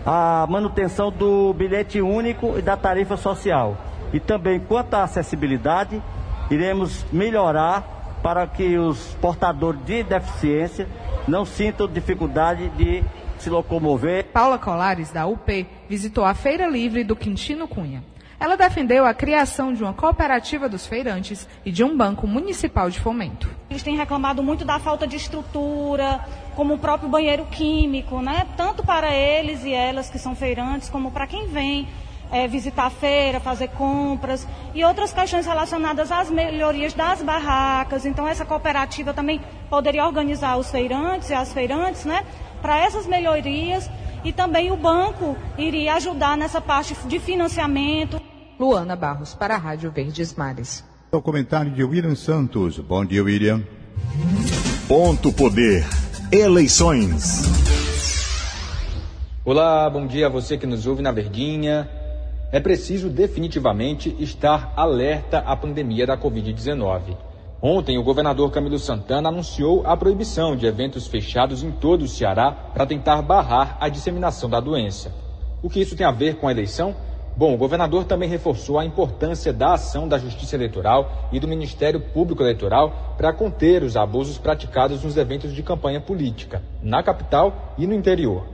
a 0.05 0.45
manutenção 0.47 1.11
do 1.11 1.53
bilhete 1.53 1.99
único 1.99 2.57
e 2.57 2.61
da 2.61 2.77
tarifa 2.77 3.17
social. 3.17 3.75
E 4.13 4.19
também, 4.19 4.59
quanto 4.59 4.93
à 4.93 5.03
acessibilidade, 5.03 6.01
iremos 6.49 7.05
melhorar 7.11 8.19
para 8.23 8.47
que 8.47 8.77
os 8.77 9.15
portadores 9.19 9.83
de 9.83 10.03
deficiência 10.03 10.87
não 11.27 11.43
sintam 11.43 11.87
dificuldade 11.87 12.69
de 12.69 13.03
se 13.45 13.49
locomover. 13.49 14.25
Paula 14.25 14.57
Colares, 14.57 15.11
da 15.11 15.27
UP, 15.27 15.67
visitou 15.87 16.25
a 16.25 16.33
Feira 16.33 16.67
Livre 16.67 17.03
do 17.03 17.15
Quintino 17.15 17.67
Cunha. 17.67 18.03
Ela 18.39 18.57
defendeu 18.57 19.05
a 19.05 19.13
criação 19.13 19.71
de 19.71 19.83
uma 19.83 19.93
cooperativa 19.93 20.67
dos 20.67 20.87
feirantes 20.87 21.47
e 21.63 21.71
de 21.71 21.83
um 21.83 21.95
banco 21.95 22.27
municipal 22.27 22.89
de 22.89 22.99
fomento. 22.99 23.47
Eles 23.69 23.83
têm 23.83 23.95
reclamado 23.95 24.41
muito 24.41 24.65
da 24.65 24.79
falta 24.79 25.05
de 25.07 25.15
estrutura, 25.15 26.25
como 26.55 26.73
o 26.73 26.79
próprio 26.79 27.07
banheiro 27.07 27.45
químico, 27.45 28.19
né? 28.19 28.47
Tanto 28.57 28.83
para 28.83 29.13
eles 29.13 29.63
e 29.63 29.71
elas 29.71 30.09
que 30.09 30.17
são 30.17 30.35
feirantes, 30.35 30.89
como 30.89 31.11
para 31.11 31.27
quem 31.27 31.47
vem 31.47 31.87
é, 32.31 32.47
visitar 32.47 32.85
a 32.85 32.89
feira, 32.89 33.39
fazer 33.39 33.69
compras 33.69 34.47
e 34.73 34.83
outras 34.83 35.13
questões 35.13 35.45
relacionadas 35.45 36.11
às 36.11 36.29
melhorias 36.29 36.93
das 36.93 37.21
barracas. 37.21 38.05
Então 38.05 38.27
essa 38.27 38.43
cooperativa 38.43 39.13
também 39.13 39.39
poderia 39.69 40.05
organizar 40.05 40.57
os 40.57 40.69
feirantes 40.71 41.29
e 41.29 41.33
as 41.33 41.53
feirantes, 41.53 42.05
né? 42.05 42.25
Para 42.61 42.77
essas 42.77 43.05
melhorias 43.05 43.89
e 44.23 44.33
também 44.33 44.71
o 44.71 44.77
banco 44.77 45.37
iria 45.57 45.95
ajudar 45.95 46.37
nessa 46.37 46.59
parte 46.59 46.95
de 47.07 47.19
financiamento. 47.19 48.19
Luana 48.59 48.95
Barros, 48.95 49.33
para 49.33 49.55
a 49.55 49.57
Rádio 49.57 49.91
Verdes 49.91 50.33
Mares. 50.33 50.83
O 51.11 51.21
comentário 51.21 51.71
de 51.71 51.83
William 51.83 52.15
Santos. 52.15 52.79
Bom 52.79 53.05
dia, 53.05 53.23
William. 53.23 53.63
Ponto 54.87 55.31
Poder. 55.31 55.85
Eleições. 56.31 57.43
Olá, 59.43 59.87
bom 59.89 60.07
dia 60.07 60.25
a 60.25 60.29
você 60.29 60.57
que 60.57 60.65
nos 60.65 60.87
ouve 60.87 61.03
na 61.03 61.11
Verdinha. 61.11 61.87
É 62.51 62.59
preciso 62.59 63.09
definitivamente 63.09 64.15
estar 64.19 64.73
alerta 64.75 65.39
à 65.39 65.55
pandemia 65.55 66.07
da 66.07 66.17
Covid-19. 66.17 67.15
Ontem, 67.61 67.97
o 67.97 68.03
governador 68.03 68.51
Camilo 68.51 68.77
Santana 68.77 69.29
anunciou 69.29 69.81
a 69.85 69.95
proibição 69.95 70.55
de 70.55 70.65
eventos 70.65 71.07
fechados 71.07 71.63
em 71.63 71.71
todo 71.71 72.03
o 72.03 72.07
Ceará 72.07 72.51
para 72.51 72.85
tentar 72.85 73.21
barrar 73.21 73.77
a 73.79 73.89
disseminação 73.89 74.49
da 74.49 74.59
doença. 74.59 75.11
O 75.63 75.69
que 75.69 75.79
isso 75.79 75.95
tem 75.95 76.05
a 76.05 76.11
ver 76.11 76.35
com 76.35 76.47
a 76.47 76.51
eleição? 76.51 76.95
Bom, 77.37 77.53
o 77.53 77.57
governador 77.57 78.05
também 78.05 78.29
reforçou 78.29 78.79
a 78.79 78.85
importância 78.85 79.51
da 79.51 79.73
ação 79.73 80.07
da 80.07 80.17
Justiça 80.17 80.55
Eleitoral 80.55 81.29
e 81.31 81.39
do 81.39 81.47
Ministério 81.47 81.99
Público 81.99 82.43
Eleitoral 82.43 83.15
para 83.17 83.33
conter 83.33 83.83
os 83.83 83.97
abusos 83.97 84.37
praticados 84.37 85.03
nos 85.03 85.17
eventos 85.17 85.53
de 85.53 85.63
campanha 85.63 85.99
política, 85.99 86.61
na 86.81 87.03
capital 87.03 87.73
e 87.77 87.87
no 87.87 87.93
interior. 87.93 88.45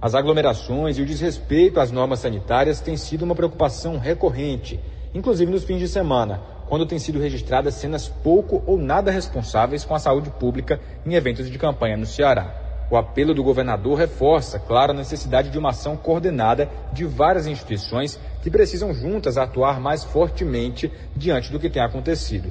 As 0.00 0.14
aglomerações 0.14 0.98
e 0.98 1.02
o 1.02 1.06
desrespeito 1.06 1.80
às 1.80 1.90
normas 1.90 2.20
sanitárias 2.20 2.80
têm 2.80 2.96
sido 2.96 3.22
uma 3.22 3.34
preocupação 3.34 3.98
recorrente, 3.98 4.78
inclusive 5.12 5.50
nos 5.50 5.64
fins 5.64 5.80
de 5.80 5.88
semana, 5.88 6.40
quando 6.68 6.86
têm 6.86 6.98
sido 6.98 7.18
registradas 7.18 7.74
cenas 7.74 8.08
pouco 8.08 8.62
ou 8.66 8.78
nada 8.78 9.10
responsáveis 9.10 9.84
com 9.84 9.94
a 9.94 9.98
saúde 9.98 10.30
pública 10.30 10.80
em 11.04 11.14
eventos 11.14 11.50
de 11.50 11.58
campanha 11.58 11.96
no 11.96 12.06
Ceará. 12.06 12.54
O 12.90 12.96
apelo 12.96 13.34
do 13.34 13.42
governador 13.42 13.98
reforça, 13.98 14.58
claro, 14.58 14.92
a 14.92 14.96
necessidade 14.96 15.50
de 15.50 15.58
uma 15.58 15.70
ação 15.70 15.96
coordenada 15.96 16.70
de 16.92 17.04
várias 17.04 17.46
instituições 17.46 18.18
que 18.42 18.50
precisam 18.50 18.94
juntas 18.94 19.36
atuar 19.36 19.78
mais 19.78 20.04
fortemente 20.04 20.90
diante 21.14 21.52
do 21.52 21.60
que 21.60 21.68
tem 21.68 21.82
acontecido. 21.82 22.50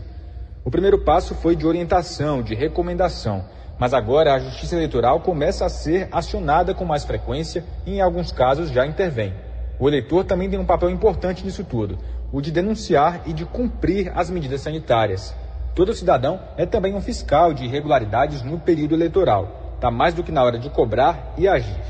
O 0.64 0.70
primeiro 0.70 1.00
passo 1.00 1.34
foi 1.34 1.56
de 1.56 1.66
orientação, 1.66 2.44
de 2.44 2.54
recomendação, 2.54 3.46
mas 3.80 3.94
agora 3.94 4.34
a 4.34 4.40
Justiça 4.40 4.76
Eleitoral 4.76 5.22
começa 5.22 5.66
a 5.66 5.70
ser 5.70 6.08
acionada 6.12 6.74
com 6.74 6.86
mais 6.86 7.04
frequência 7.04 7.64
e, 7.86 7.96
em 7.96 8.02
alguns 8.02 8.32
casos, 8.32 8.70
já 8.70 8.86
intervém. 8.86 9.34
O 9.80 9.88
eleitor 9.88 10.24
também 10.24 10.50
tem 10.50 10.60
um 10.60 10.66
papel 10.66 10.90
importante 10.90 11.46
nisso 11.46 11.64
tudo, 11.64 11.98
o 12.32 12.42
de 12.42 12.52
denunciar 12.52 13.22
e 13.26 13.34
de 13.34 13.46
cumprir 13.46 14.12
as 14.16 14.30
medidas 14.30 14.62
sanitárias. 14.62 15.34
Todo 15.74 15.94
cidadão 15.94 16.40
é 16.58 16.66
também 16.66 16.96
um 16.96 17.02
fiscal 17.02 17.54
de 17.54 17.66
irregularidades 17.66 18.42
no 18.42 18.60
período 18.60 18.96
eleitoral. 18.96 19.74
Está 19.76 19.92
mais 19.92 20.14
do 20.14 20.24
que 20.24 20.32
na 20.32 20.44
hora 20.44 20.58
de 20.58 20.70
cobrar 20.70 21.34
e 21.38 21.48
agir. 21.48 21.82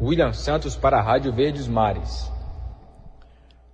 William 0.00 0.32
Santos 0.32 0.76
para 0.76 0.98
a 0.98 1.02
Rádio 1.02 1.32
Verdes 1.32 1.66
Mares. 1.66 2.30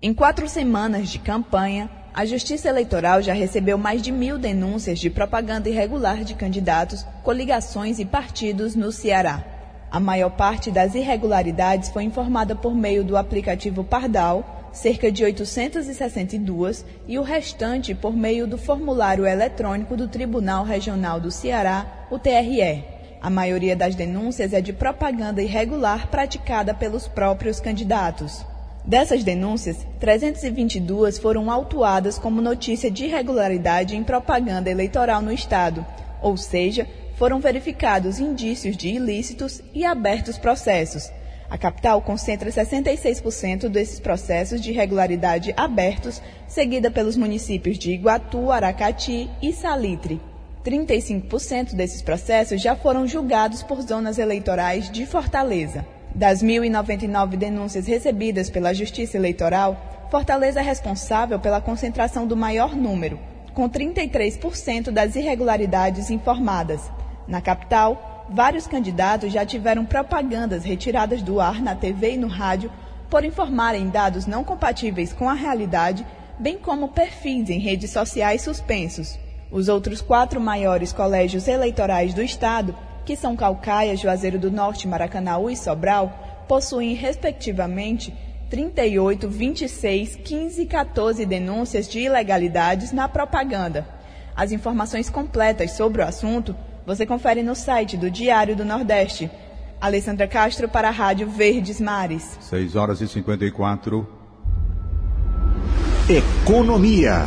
Em 0.02 0.12
quatro 0.12 0.48
semanas 0.48 1.08
de 1.08 1.20
campanha, 1.20 1.88
a 2.12 2.24
Justiça 2.26 2.68
Eleitoral 2.68 3.22
já 3.22 3.32
recebeu 3.32 3.78
mais 3.78 4.02
de 4.02 4.10
mil 4.10 4.36
denúncias 4.36 4.98
de 4.98 5.08
propaganda 5.08 5.68
irregular 5.68 6.24
de 6.24 6.34
candidatos, 6.34 7.06
coligações 7.22 8.00
e 8.00 8.04
partidos 8.04 8.74
no 8.74 8.90
Ceará. 8.90 9.44
A 9.88 10.00
maior 10.00 10.30
parte 10.30 10.72
das 10.72 10.96
irregularidades 10.96 11.90
foi 11.90 12.02
informada 12.02 12.56
por 12.56 12.74
meio 12.74 13.04
do 13.04 13.16
aplicativo 13.16 13.84
Pardal, 13.84 14.59
cerca 14.72 15.10
de 15.10 15.24
862, 15.24 16.84
e 17.06 17.18
o 17.18 17.22
restante 17.22 17.94
por 17.94 18.16
meio 18.16 18.46
do 18.46 18.56
formulário 18.56 19.26
eletrônico 19.26 19.96
do 19.96 20.08
Tribunal 20.08 20.64
Regional 20.64 21.20
do 21.20 21.30
Ceará, 21.30 22.06
o 22.10 22.18
TRE. 22.18 22.84
A 23.20 23.28
maioria 23.28 23.76
das 23.76 23.94
denúncias 23.94 24.52
é 24.52 24.60
de 24.60 24.72
propaganda 24.72 25.42
irregular 25.42 26.08
praticada 26.08 26.72
pelos 26.72 27.06
próprios 27.06 27.60
candidatos. 27.60 28.44
Dessas 28.84 29.22
denúncias, 29.22 29.86
322 29.98 31.18
foram 31.18 31.50
autuadas 31.50 32.18
como 32.18 32.40
notícia 32.40 32.90
de 32.90 33.04
irregularidade 33.04 33.94
em 33.94 34.02
propaganda 34.02 34.70
eleitoral 34.70 35.20
no 35.20 35.30
Estado, 35.30 35.84
ou 36.22 36.36
seja, 36.36 36.86
foram 37.16 37.40
verificados 37.40 38.18
indícios 38.18 38.74
de 38.74 38.88
ilícitos 38.88 39.60
e 39.74 39.84
abertos 39.84 40.38
processos. 40.38 41.10
A 41.50 41.58
capital 41.58 42.00
concentra 42.00 42.48
66% 42.48 43.68
desses 43.68 43.98
processos 43.98 44.60
de 44.60 44.70
irregularidade 44.70 45.52
abertos, 45.56 46.22
seguida 46.46 46.92
pelos 46.92 47.16
municípios 47.16 47.76
de 47.76 47.90
Iguatu, 47.90 48.52
Aracati 48.52 49.28
e 49.42 49.52
Salitre. 49.52 50.20
35% 50.64 51.74
desses 51.74 52.02
processos 52.02 52.62
já 52.62 52.76
foram 52.76 53.04
julgados 53.04 53.64
por 53.64 53.82
zonas 53.82 54.16
eleitorais 54.16 54.88
de 54.90 55.04
Fortaleza. 55.04 55.84
Das 56.14 56.40
1.099 56.40 57.36
denúncias 57.36 57.86
recebidas 57.86 58.48
pela 58.48 58.72
Justiça 58.72 59.16
Eleitoral, 59.16 60.08
Fortaleza 60.08 60.60
é 60.60 60.62
responsável 60.62 61.40
pela 61.40 61.60
concentração 61.60 62.26
do 62.26 62.36
maior 62.36 62.76
número, 62.76 63.18
com 63.54 63.68
33% 63.68 64.90
das 64.90 65.16
irregularidades 65.16 66.10
informadas. 66.10 66.80
Na 67.26 67.40
capital, 67.40 68.09
vários 68.30 68.66
candidatos 68.66 69.32
já 69.32 69.44
tiveram 69.44 69.84
propagandas 69.84 70.62
retiradas 70.62 71.20
do 71.20 71.40
ar 71.40 71.60
na 71.60 71.74
TV 71.74 72.12
e 72.12 72.16
no 72.16 72.28
rádio 72.28 72.70
por 73.10 73.24
informarem 73.24 73.88
dados 73.88 74.24
não 74.24 74.44
compatíveis 74.44 75.12
com 75.12 75.28
a 75.28 75.34
realidade, 75.34 76.06
bem 76.38 76.56
como 76.56 76.88
perfis 76.88 77.50
em 77.50 77.58
redes 77.58 77.90
sociais 77.90 78.42
suspensos. 78.42 79.18
Os 79.50 79.68
outros 79.68 80.00
quatro 80.00 80.40
maiores 80.40 80.92
colégios 80.92 81.48
eleitorais 81.48 82.14
do 82.14 82.22
Estado, 82.22 82.76
que 83.04 83.16
são 83.16 83.34
Calcaia, 83.34 83.96
Juazeiro 83.96 84.38
do 84.38 84.48
Norte, 84.48 84.86
Maracanaú 84.86 85.50
e 85.50 85.56
Sobral, 85.56 86.44
possuem, 86.46 86.94
respectivamente, 86.94 88.14
38, 88.48 89.28
26, 89.28 90.16
15 90.16 90.62
e 90.62 90.66
14 90.66 91.26
denúncias 91.26 91.88
de 91.88 91.98
ilegalidades 91.98 92.92
na 92.92 93.08
propaganda. 93.08 93.86
As 94.36 94.52
informações 94.52 95.10
completas 95.10 95.72
sobre 95.72 96.00
o 96.00 96.04
assunto 96.04 96.54
você 96.86 97.06
confere 97.06 97.42
no 97.42 97.54
site 97.54 97.96
do 97.96 98.10
Diário 98.10 98.56
do 98.56 98.64
Nordeste. 98.64 99.30
Alessandra 99.80 100.26
Castro 100.26 100.68
para 100.68 100.88
a 100.88 100.90
Rádio 100.90 101.28
Verdes 101.28 101.80
Mares. 101.80 102.38
6 102.40 102.76
horas 102.76 103.00
e 103.00 103.08
54. 103.08 104.06
Economia. 106.08 107.24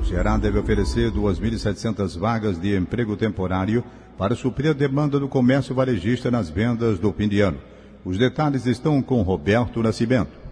O 0.00 0.04
Ceará 0.04 0.36
deve 0.36 0.58
oferecer 0.58 1.10
2.700 1.10 2.18
vagas 2.18 2.60
de 2.60 2.76
emprego 2.76 3.16
temporário 3.16 3.82
para 4.18 4.34
suprir 4.34 4.70
a 4.70 4.74
demanda 4.74 5.18
do 5.18 5.28
comércio 5.28 5.74
varejista 5.74 6.30
nas 6.30 6.50
vendas 6.50 6.98
do 6.98 7.12
fim 7.12 7.28
de 7.28 7.40
ano. 7.40 7.58
Os 8.04 8.18
detalhes 8.18 8.66
estão 8.66 9.02
com 9.02 9.22
Roberto 9.22 9.82
Nascimento. 9.82 10.45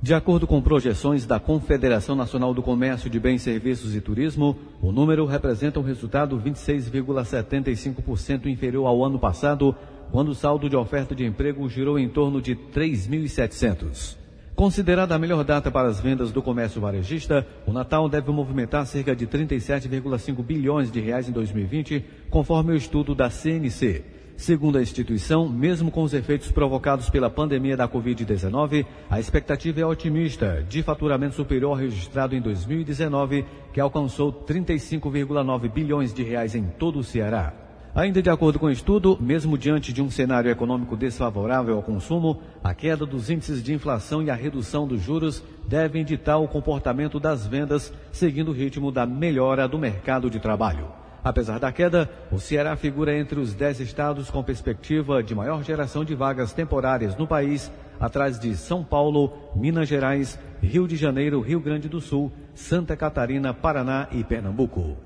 De 0.00 0.14
acordo 0.14 0.46
com 0.46 0.62
projeções 0.62 1.26
da 1.26 1.40
Confederação 1.40 2.14
Nacional 2.14 2.54
do 2.54 2.62
Comércio 2.62 3.10
de 3.10 3.18
Bens, 3.18 3.42
Serviços 3.42 3.96
e 3.96 4.00
Turismo, 4.00 4.56
o 4.80 4.92
número 4.92 5.26
representa 5.26 5.80
um 5.80 5.82
resultado 5.82 6.40
26,75% 6.40 8.46
inferior 8.46 8.86
ao 8.86 9.04
ano 9.04 9.18
passado, 9.18 9.74
quando 10.12 10.28
o 10.28 10.36
saldo 10.36 10.70
de 10.70 10.76
oferta 10.76 11.16
de 11.16 11.26
emprego 11.26 11.68
girou 11.68 11.98
em 11.98 12.08
torno 12.08 12.40
de 12.40 12.54
3.700. 12.54 14.16
Considerada 14.54 15.16
a 15.16 15.18
melhor 15.18 15.42
data 15.42 15.68
para 15.68 15.88
as 15.88 15.98
vendas 15.98 16.30
do 16.30 16.42
comércio 16.42 16.80
varejista, 16.80 17.44
o 17.66 17.72
Natal 17.72 18.08
deve 18.08 18.30
movimentar 18.30 18.86
cerca 18.86 19.16
de 19.16 19.26
37,5 19.26 20.44
bilhões 20.44 20.92
de 20.92 21.00
reais 21.00 21.28
em 21.28 21.32
2020, 21.32 22.04
conforme 22.30 22.72
o 22.72 22.76
estudo 22.76 23.16
da 23.16 23.30
CNC. 23.30 24.17
Segundo 24.38 24.78
a 24.78 24.80
instituição, 24.80 25.48
mesmo 25.48 25.90
com 25.90 26.04
os 26.04 26.14
efeitos 26.14 26.52
provocados 26.52 27.10
pela 27.10 27.28
pandemia 27.28 27.76
da 27.76 27.88
Covid-19, 27.88 28.86
a 29.10 29.18
expectativa 29.18 29.80
é 29.80 29.84
otimista, 29.84 30.64
de 30.68 30.80
faturamento 30.80 31.34
superior 31.34 31.76
registrado 31.76 32.36
em 32.36 32.40
2019, 32.40 33.44
que 33.72 33.80
alcançou 33.80 34.32
35,9 34.32 35.68
bilhões 35.68 36.14
de 36.14 36.22
reais 36.22 36.54
em 36.54 36.62
todo 36.62 37.00
o 37.00 37.04
Ceará. 37.04 37.52
Ainda 37.92 38.22
de 38.22 38.30
acordo 38.30 38.60
com 38.60 38.66
o 38.66 38.70
estudo, 38.70 39.18
mesmo 39.20 39.58
diante 39.58 39.92
de 39.92 40.00
um 40.00 40.08
cenário 40.08 40.52
econômico 40.52 40.96
desfavorável 40.96 41.74
ao 41.74 41.82
consumo, 41.82 42.40
a 42.62 42.72
queda 42.72 43.04
dos 43.04 43.28
índices 43.28 43.60
de 43.60 43.74
inflação 43.74 44.22
e 44.22 44.30
a 44.30 44.36
redução 44.36 44.86
dos 44.86 45.02
juros 45.02 45.42
devem 45.66 46.04
ditar 46.04 46.38
o 46.38 46.46
comportamento 46.46 47.18
das 47.18 47.44
vendas, 47.44 47.92
seguindo 48.12 48.50
o 48.50 48.54
ritmo 48.54 48.92
da 48.92 49.04
melhora 49.04 49.66
do 49.66 49.80
mercado 49.80 50.30
de 50.30 50.38
trabalho. 50.38 50.97
Apesar 51.22 51.58
da 51.58 51.72
queda, 51.72 52.08
o 52.30 52.38
Ceará 52.38 52.76
figura 52.76 53.16
entre 53.16 53.40
os 53.40 53.54
dez 53.54 53.80
estados 53.80 54.30
com 54.30 54.42
perspectiva 54.42 55.22
de 55.22 55.34
maior 55.34 55.62
geração 55.62 56.04
de 56.04 56.14
vagas 56.14 56.52
temporárias 56.52 57.16
no 57.16 57.26
país, 57.26 57.70
atrás 57.98 58.38
de 58.38 58.56
São 58.56 58.84
Paulo, 58.84 59.32
Minas 59.54 59.88
Gerais, 59.88 60.38
Rio 60.62 60.86
de 60.86 60.96
Janeiro, 60.96 61.40
Rio 61.40 61.60
Grande 61.60 61.88
do 61.88 62.00
Sul, 62.00 62.32
Santa 62.54 62.96
Catarina, 62.96 63.52
Paraná 63.52 64.08
e 64.12 64.22
Pernambuco. 64.22 64.96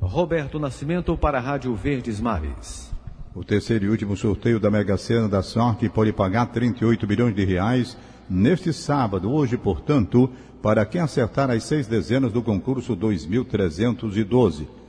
Roberto 0.00 0.58
Nascimento 0.58 1.16
para 1.16 1.38
a 1.38 1.40
Rádio 1.40 1.74
Verdes 1.74 2.20
Mares. 2.20 2.90
O 3.34 3.44
terceiro 3.44 3.84
e 3.84 3.88
último 3.88 4.16
sorteio 4.16 4.58
da 4.58 4.70
Mega 4.70 4.96
Sena 4.96 5.28
da 5.28 5.42
Sorte 5.42 5.88
pode 5.88 6.12
pagar 6.12 6.46
38 6.46 7.06
bilhões 7.06 7.34
de 7.34 7.44
reais 7.44 7.96
neste 8.28 8.72
sábado, 8.72 9.30
hoje, 9.30 9.56
portanto, 9.56 10.30
para 10.60 10.84
quem 10.84 11.00
acertar 11.00 11.50
as 11.50 11.62
seis 11.64 11.86
dezenas 11.86 12.32
do 12.32 12.42
concurso 12.42 12.96
2312. 12.96 14.79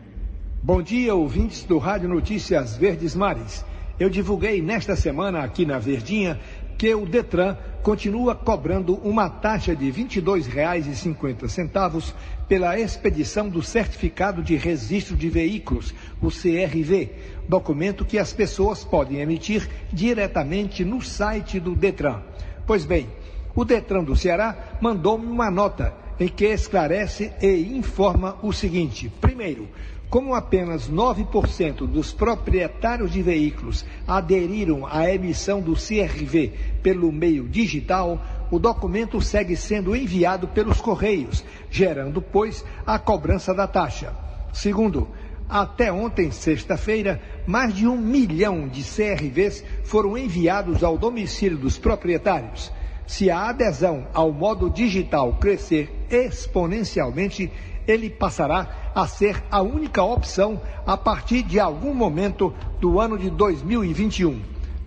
Bom 0.62 0.82
dia, 0.82 1.14
ouvintes 1.14 1.64
do 1.64 1.78
Rádio 1.78 2.08
Notícias 2.08 2.76
Verdes 2.76 3.14
Mares. 3.14 3.64
Eu 3.98 4.10
divulguei 4.10 4.60
nesta 4.60 4.96
semana 4.96 5.40
aqui 5.40 5.64
na 5.64 5.78
Verdinha 5.78 6.38
que 6.76 6.94
o 6.94 7.06
Detran 7.06 7.56
continua 7.82 8.34
cobrando 8.34 8.94
uma 8.96 9.28
taxa 9.28 9.74
de 9.74 9.90
R$ 9.90 10.04
22,50 10.04 12.14
pela 12.48 12.78
expedição 12.78 13.48
do 13.48 13.62
Certificado 13.62 14.42
de 14.42 14.56
Registro 14.56 15.16
de 15.16 15.28
Veículos, 15.28 15.94
o 16.20 16.28
CRV, 16.28 17.10
documento 17.48 18.04
que 18.04 18.18
as 18.18 18.32
pessoas 18.32 18.84
podem 18.84 19.20
emitir 19.20 19.68
diretamente 19.92 20.84
no 20.84 21.02
site 21.02 21.58
do 21.58 21.74
Detran. 21.74 22.20
Pois 22.66 22.84
bem, 22.84 23.08
o 23.54 23.64
Detran 23.64 24.04
do 24.04 24.14
Ceará 24.14 24.78
mandou-me 24.80 25.26
uma 25.26 25.50
nota 25.50 25.94
em 26.18 26.28
que 26.28 26.46
esclarece 26.46 27.32
e 27.40 27.76
informa 27.76 28.36
o 28.42 28.52
seguinte: 28.52 29.10
primeiro, 29.20 29.68
como 30.12 30.34
apenas 30.34 30.90
9% 30.90 31.86
dos 31.86 32.12
proprietários 32.12 33.10
de 33.10 33.22
veículos 33.22 33.82
aderiram 34.06 34.86
à 34.86 35.10
emissão 35.10 35.62
do 35.62 35.72
CRV 35.72 36.52
pelo 36.82 37.10
meio 37.10 37.48
digital, 37.48 38.22
o 38.50 38.58
documento 38.58 39.22
segue 39.22 39.56
sendo 39.56 39.96
enviado 39.96 40.46
pelos 40.48 40.82
Correios, 40.82 41.42
gerando, 41.70 42.20
pois, 42.20 42.62
a 42.86 42.98
cobrança 42.98 43.54
da 43.54 43.66
taxa. 43.66 44.14
Segundo, 44.52 45.08
até 45.48 45.90
ontem, 45.90 46.30
sexta-feira, 46.30 47.18
mais 47.46 47.74
de 47.74 47.88
um 47.88 47.96
milhão 47.96 48.68
de 48.68 48.82
CRVs 48.82 49.64
foram 49.82 50.18
enviados 50.18 50.84
ao 50.84 50.98
domicílio 50.98 51.56
dos 51.56 51.78
proprietários. 51.78 52.70
Se 53.06 53.30
a 53.30 53.48
adesão 53.48 54.06
ao 54.14 54.32
modo 54.32 54.70
digital 54.70 55.34
crescer 55.34 55.90
exponencialmente, 56.10 57.50
ele 57.86 58.08
passará 58.08 58.92
a 58.94 59.06
ser 59.06 59.42
a 59.50 59.60
única 59.60 60.02
opção 60.02 60.60
a 60.86 60.96
partir 60.96 61.42
de 61.42 61.58
algum 61.58 61.94
momento 61.94 62.54
do 62.80 63.00
ano 63.00 63.18
de 63.18 63.28
2021. 63.30 64.40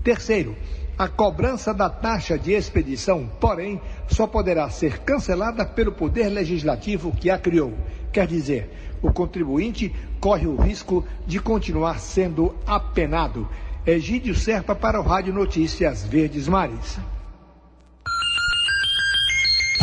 Terceiro, 0.04 0.56
a 0.97 1.08
cobrança 1.10 1.73
da 1.73 1.89
taxa 1.89 2.38
de 2.38 2.54
expedição, 2.54 3.30
porém, 3.39 3.82
só 4.08 4.25
poderá 4.25 4.69
ser 4.69 4.99
cancelada 4.99 5.65
pelo 5.65 5.91
Poder 5.91 6.30
Legislativo 6.30 7.12
que 7.12 7.30
a 7.30 7.38
criou. 7.38 7.73
Quer 8.13 8.28
dizer, 8.28 8.69
o 9.01 9.12
contribuinte 9.12 9.93
corre 10.21 10.47
o 10.47 10.56
risco 10.56 11.06
de 11.28 11.39
continuar 11.39 11.99
sendo 11.99 12.56
apenado. 12.65 13.47
Egídio 13.86 14.34
Serpa 14.34 14.73
para 14.73 14.99
o 14.99 15.04
Rádio 15.04 15.34
Notícias 15.34 16.06
Verdes 16.06 16.47
Mares. 16.47 16.97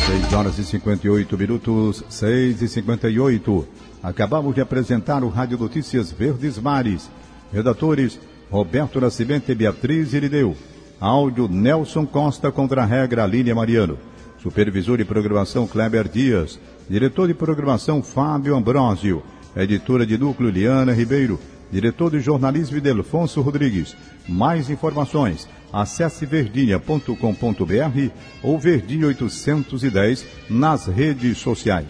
6 0.07 0.33
horas 0.33 0.59
e 0.59 0.65
58 0.65 1.38
minutos, 1.38 2.05
6 2.09 2.61
e 2.61 2.69
58. 2.69 3.69
Acabamos 4.03 4.53
de 4.53 4.61
apresentar 4.61 5.23
o 5.23 5.29
Rádio 5.29 5.57
Notícias 5.57 6.11
Verdes 6.11 6.59
Mares. 6.59 7.09
Redatores 7.53 8.19
Roberto 8.51 9.01
Nascimento 9.01 9.53
e 9.53 9.55
Beatriz 9.55 10.12
Irideu. 10.12 10.57
Áudio 11.01 11.47
Nelson 11.47 12.05
Costa 12.05 12.51
contra 12.51 12.83
a 12.83 12.85
regra 12.85 13.25
Línia 13.27 13.55
Mariano. 13.55 13.97
Supervisor 14.43 14.99
de 14.99 15.05
programação 15.05 15.69
Kleber 15.69 16.09
Dias. 16.09 16.59
Diretor 16.91 17.29
de 17.29 17.35
programação 17.35 18.03
Fábio 18.03 18.57
Ambrósio. 18.57 19.23
Editora 19.55 20.05
de 20.05 20.19
núcleo 20.19 20.51
Liana 20.51 20.93
Ribeiro. 20.93 21.38
Diretor 21.71 22.11
de 22.11 22.19
jornalismo 22.19 22.81
Delfonso 22.81 23.41
Rodrigues. 23.41 23.97
Mais 24.29 24.69
informações 24.69 25.49
Acesse 25.72 26.26
verdinha.com.br 26.26 28.11
ou 28.42 28.58
Verdinha 28.58 29.06
810 29.06 30.26
nas 30.50 30.87
redes 30.87 31.38
sociais. 31.38 31.87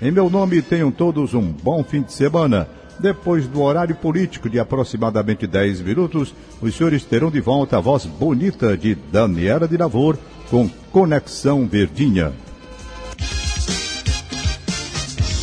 Em 0.00 0.10
meu 0.10 0.30
nome, 0.30 0.62
tenham 0.62 0.90
todos 0.90 1.34
um 1.34 1.52
bom 1.52 1.84
fim 1.84 2.02
de 2.02 2.12
semana. 2.12 2.68
Depois 2.98 3.46
do 3.46 3.62
horário 3.62 3.94
político 3.94 4.48
de 4.48 4.58
aproximadamente 4.58 5.46
10 5.46 5.82
minutos, 5.82 6.34
os 6.60 6.74
senhores 6.74 7.04
terão 7.04 7.30
de 7.30 7.40
volta 7.40 7.76
a 7.76 7.80
voz 7.80 8.06
bonita 8.06 8.76
de 8.76 8.94
Daniela 8.94 9.68
de 9.68 9.76
Lavor 9.76 10.18
com 10.50 10.68
Conexão 10.90 11.66
Verdinha. 11.66 12.32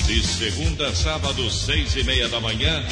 De 0.07 0.21
segunda 0.21 0.87
a 0.87 0.95
sábado, 0.95 1.49
seis 1.49 1.95
e 1.95 2.03
meia 2.03 2.27
da 2.27 2.39
manhã, 2.39 2.83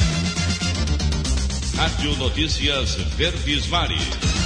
Rádio 1.75 2.15
Notícias 2.17 2.95
Verdes 3.15 3.67
Mares. 3.67 4.40